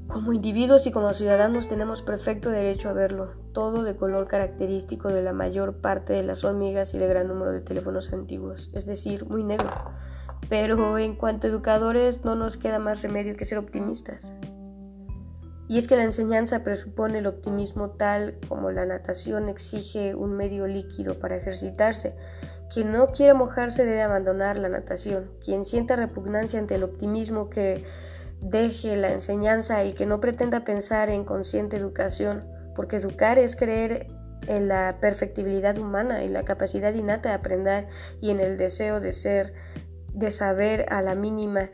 como 0.09 0.33
individuos 0.33 0.87
y 0.87 0.91
como 0.91 1.13
ciudadanos 1.13 1.69
tenemos 1.69 2.01
perfecto 2.01 2.49
derecho 2.49 2.89
a 2.89 2.95
verlo, 2.95 3.35
todo 3.53 3.83
de 3.83 3.97
color 3.97 4.27
característico 4.27 5.09
de 5.09 5.21
la 5.21 5.35
mayor 5.35 5.83
parte 5.83 6.15
de 6.15 6.23
las 6.23 6.45
hormigas 6.45 6.95
y 6.95 6.99
de 6.99 7.09
gran 7.09 7.29
número 7.29 7.53
de 7.53 7.61
teléfonos 7.61 8.11
antiguos, 8.15 8.71
es 8.73 8.87
decir, 8.87 9.27
muy 9.27 9.45
negro. 9.45 9.71
Pero 10.49 10.97
en 10.97 11.15
cuanto 11.15 11.47
a 11.47 11.51
educadores 11.51 12.25
no 12.25 12.37
nos 12.37 12.57
queda 12.57 12.79
más 12.79 13.03
remedio 13.03 13.37
que 13.37 13.45
ser 13.45 13.59
optimistas. 13.59 14.35
Y 15.73 15.79
es 15.79 15.89
que 15.89 15.97
la 15.97 16.05
enseñanza 16.05 16.63
presupone 16.65 17.21
el 17.21 17.27
optimismo 17.27 17.93
tal 17.93 18.37
como 18.47 18.71
la 18.71 18.85
natación 18.85 19.49
exige 19.49 20.15
un 20.15 20.37
medio 20.37 20.67
líquido 20.67 21.19
para 21.19 21.37
ejercitarse. 21.37 22.15
Quien 22.71 22.93
no 22.93 23.07
quiere 23.13 23.33
mojarse 23.33 23.87
debe 23.87 24.03
abandonar 24.03 24.59
la 24.59 24.69
natación. 24.69 25.31
Quien 25.43 25.65
sienta 25.65 25.97
repugnancia 25.97 26.59
ante 26.59 26.75
el 26.75 26.83
optimismo 26.83 27.49
que 27.49 27.87
deje 28.43 28.97
la 28.97 29.15
enseñanza 29.15 29.83
y 29.87 29.95
que 29.95 30.05
no 30.05 30.21
pretenda 30.21 30.63
pensar 30.63 31.09
en 31.09 31.25
consciente 31.25 31.79
educación, 31.79 32.45
porque 32.77 32.97
educar 32.97 33.39
es 33.39 33.57
creer 33.57 34.09
en 34.49 34.69
la 34.69 34.99
perfectibilidad 35.01 35.79
humana, 35.79 36.23
en 36.23 36.35
la 36.35 36.45
capacidad 36.45 36.93
innata 36.93 37.31
de 37.31 37.37
aprender 37.37 37.89
y 38.21 38.29
en 38.29 38.41
el 38.41 38.59
deseo 38.59 39.01
de 39.01 39.15
ser, 39.15 39.55
de 40.13 40.33
saber 40.33 40.85
a 40.91 41.01
la 41.01 41.15
mínima 41.15 41.71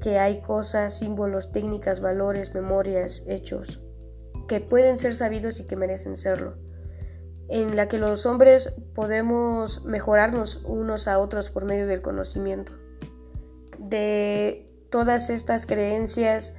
que 0.00 0.18
hay 0.18 0.40
cosas, 0.40 0.98
símbolos, 0.98 1.52
técnicas, 1.52 2.00
valores, 2.00 2.54
memorias, 2.54 3.24
hechos, 3.26 3.82
que 4.46 4.60
pueden 4.60 4.98
ser 4.98 5.14
sabidos 5.14 5.60
y 5.60 5.66
que 5.66 5.76
merecen 5.76 6.16
serlo, 6.16 6.56
en 7.48 7.76
la 7.76 7.88
que 7.88 7.98
los 7.98 8.26
hombres 8.26 8.80
podemos 8.94 9.84
mejorarnos 9.84 10.62
unos 10.64 11.08
a 11.08 11.18
otros 11.18 11.50
por 11.50 11.64
medio 11.64 11.86
del 11.86 12.02
conocimiento. 12.02 12.72
De 13.78 14.70
todas 14.90 15.30
estas 15.30 15.66
creencias 15.66 16.56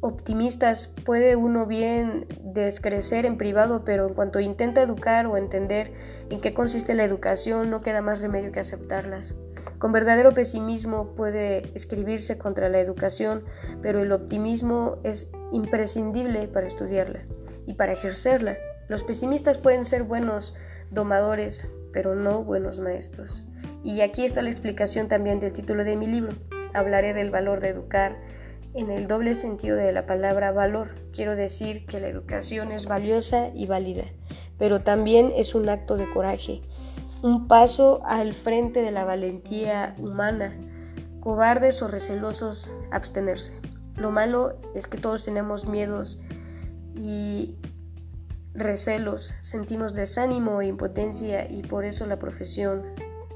optimistas 0.00 0.94
puede 1.04 1.36
uno 1.36 1.66
bien 1.66 2.26
descrecer 2.42 3.26
en 3.26 3.36
privado, 3.36 3.84
pero 3.84 4.08
en 4.08 4.14
cuanto 4.14 4.40
intenta 4.40 4.82
educar 4.82 5.26
o 5.26 5.36
entender 5.36 5.92
en 6.30 6.40
qué 6.40 6.54
consiste 6.54 6.94
la 6.94 7.04
educación, 7.04 7.70
no 7.70 7.82
queda 7.82 8.00
más 8.00 8.20
remedio 8.20 8.52
que 8.52 8.60
aceptarlas. 8.60 9.34
Con 9.80 9.92
verdadero 9.92 10.32
pesimismo 10.32 11.14
puede 11.14 11.62
escribirse 11.74 12.36
contra 12.36 12.68
la 12.68 12.80
educación, 12.80 13.44
pero 13.80 14.00
el 14.00 14.12
optimismo 14.12 14.98
es 15.04 15.32
imprescindible 15.52 16.48
para 16.48 16.66
estudiarla 16.66 17.20
y 17.66 17.72
para 17.72 17.94
ejercerla. 17.94 18.58
Los 18.88 19.04
pesimistas 19.04 19.56
pueden 19.56 19.86
ser 19.86 20.02
buenos 20.02 20.54
domadores, 20.90 21.66
pero 21.94 22.14
no 22.14 22.44
buenos 22.44 22.78
maestros. 22.78 23.42
Y 23.82 24.02
aquí 24.02 24.26
está 24.26 24.42
la 24.42 24.50
explicación 24.50 25.08
también 25.08 25.40
del 25.40 25.54
título 25.54 25.82
de 25.82 25.96
mi 25.96 26.06
libro. 26.06 26.34
Hablaré 26.74 27.14
del 27.14 27.30
valor 27.30 27.60
de 27.60 27.68
educar 27.70 28.18
en 28.74 28.90
el 28.90 29.08
doble 29.08 29.34
sentido 29.34 29.78
de 29.78 29.92
la 29.92 30.04
palabra 30.04 30.52
valor. 30.52 30.88
Quiero 31.14 31.36
decir 31.36 31.86
que 31.86 32.00
la 32.00 32.08
educación 32.08 32.70
es 32.70 32.84
valiosa 32.84 33.48
y 33.54 33.64
válida, 33.64 34.04
pero 34.58 34.82
también 34.82 35.32
es 35.34 35.54
un 35.54 35.70
acto 35.70 35.96
de 35.96 36.10
coraje 36.10 36.60
un 37.22 37.48
paso 37.48 38.00
al 38.04 38.34
frente 38.34 38.82
de 38.82 38.90
la 38.90 39.04
valentía 39.04 39.94
humana. 39.98 40.56
Cobardes 41.20 41.82
o 41.82 41.88
recelosos, 41.88 42.74
abstenerse. 42.90 43.60
Lo 43.96 44.10
malo 44.10 44.58
es 44.74 44.86
que 44.86 44.98
todos 44.98 45.24
tenemos 45.24 45.66
miedos 45.66 46.20
y 46.96 47.56
recelos, 48.54 49.34
sentimos 49.40 49.94
desánimo 49.94 50.60
e 50.60 50.66
impotencia 50.66 51.50
y 51.50 51.62
por 51.62 51.84
eso 51.84 52.06
la 52.06 52.18
profesión 52.18 52.82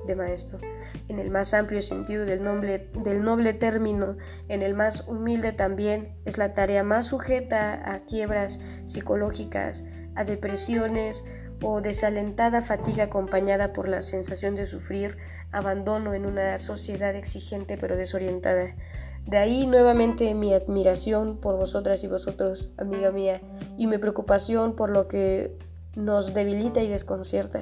de 0.07 0.17
maestro, 0.17 0.59
en 1.09 1.19
el 1.19 1.31
más 1.31 1.55
amplio 1.55 1.81
sentido 1.81 2.27
del 2.27 2.43
noble, 2.43 2.91
del 3.05 3.23
noble 3.23 3.55
término, 3.55 4.17
en 4.49 4.63
el 4.63 4.75
más 4.75 5.07
humilde 5.09 5.53
también, 5.53 6.15
es 6.25 6.37
la 6.37 6.53
tarea 6.53 6.83
más 6.83 7.09
sujeta 7.09 7.91
a 7.91 8.01
quiebras 8.01 8.61
psicológicas, 8.85 9.89
a 10.15 10.25
depresiones 10.25 11.25
o 11.63 11.81
desalentada 11.81 12.63
fatiga 12.63 13.05
acompañada 13.05 13.73
por 13.73 13.89
la 13.89 14.03
sensación 14.03 14.55
de 14.55 14.67
sufrir 14.67 15.17
abandono 15.53 16.15
en 16.15 16.27
una 16.27 16.59
sociedad 16.59 17.15
exigente 17.15 17.77
pero 17.77 17.97
desorientada. 17.97 18.75
De 19.27 19.39
ahí 19.39 19.67
nuevamente 19.67 20.35
mi 20.35 20.53
admiración 20.53 21.39
por 21.39 21.57
vosotras 21.57 22.05
y 22.05 22.09
vosotros, 22.09 22.75
amiga 22.77 23.11
mía, 23.11 23.41
y 23.79 23.87
mi 23.87 23.97
preocupación 23.99 24.77
por 24.77 24.91
lo 24.91 25.09
que 25.09 25.57
nos 25.97 26.35
debilita 26.35 26.83
y 26.83 26.89
desconcierta. 26.89 27.61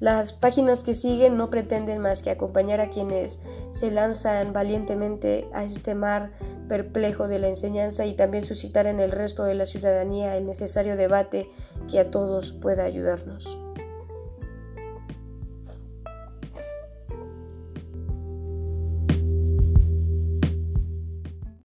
Las 0.00 0.32
páginas 0.32 0.82
que 0.82 0.94
siguen 0.94 1.36
no 1.36 1.48
pretenden 1.48 2.00
más 2.00 2.22
que 2.22 2.30
acompañar 2.30 2.80
a 2.80 2.90
quienes 2.90 3.38
se 3.70 3.90
lanzan 3.92 4.52
valientemente 4.52 5.46
a 5.52 5.62
este 5.62 5.94
mar 5.94 6.32
perplejo 6.72 7.28
de 7.28 7.38
la 7.38 7.48
enseñanza 7.48 8.06
y 8.06 8.14
también 8.14 8.46
suscitar 8.46 8.86
en 8.86 8.98
el 8.98 9.12
resto 9.12 9.44
de 9.44 9.54
la 9.54 9.66
ciudadanía 9.66 10.38
el 10.38 10.46
necesario 10.46 10.96
debate 10.96 11.50
que 11.90 11.98
a 12.00 12.10
todos 12.10 12.52
pueda 12.52 12.84
ayudarnos. 12.84 13.61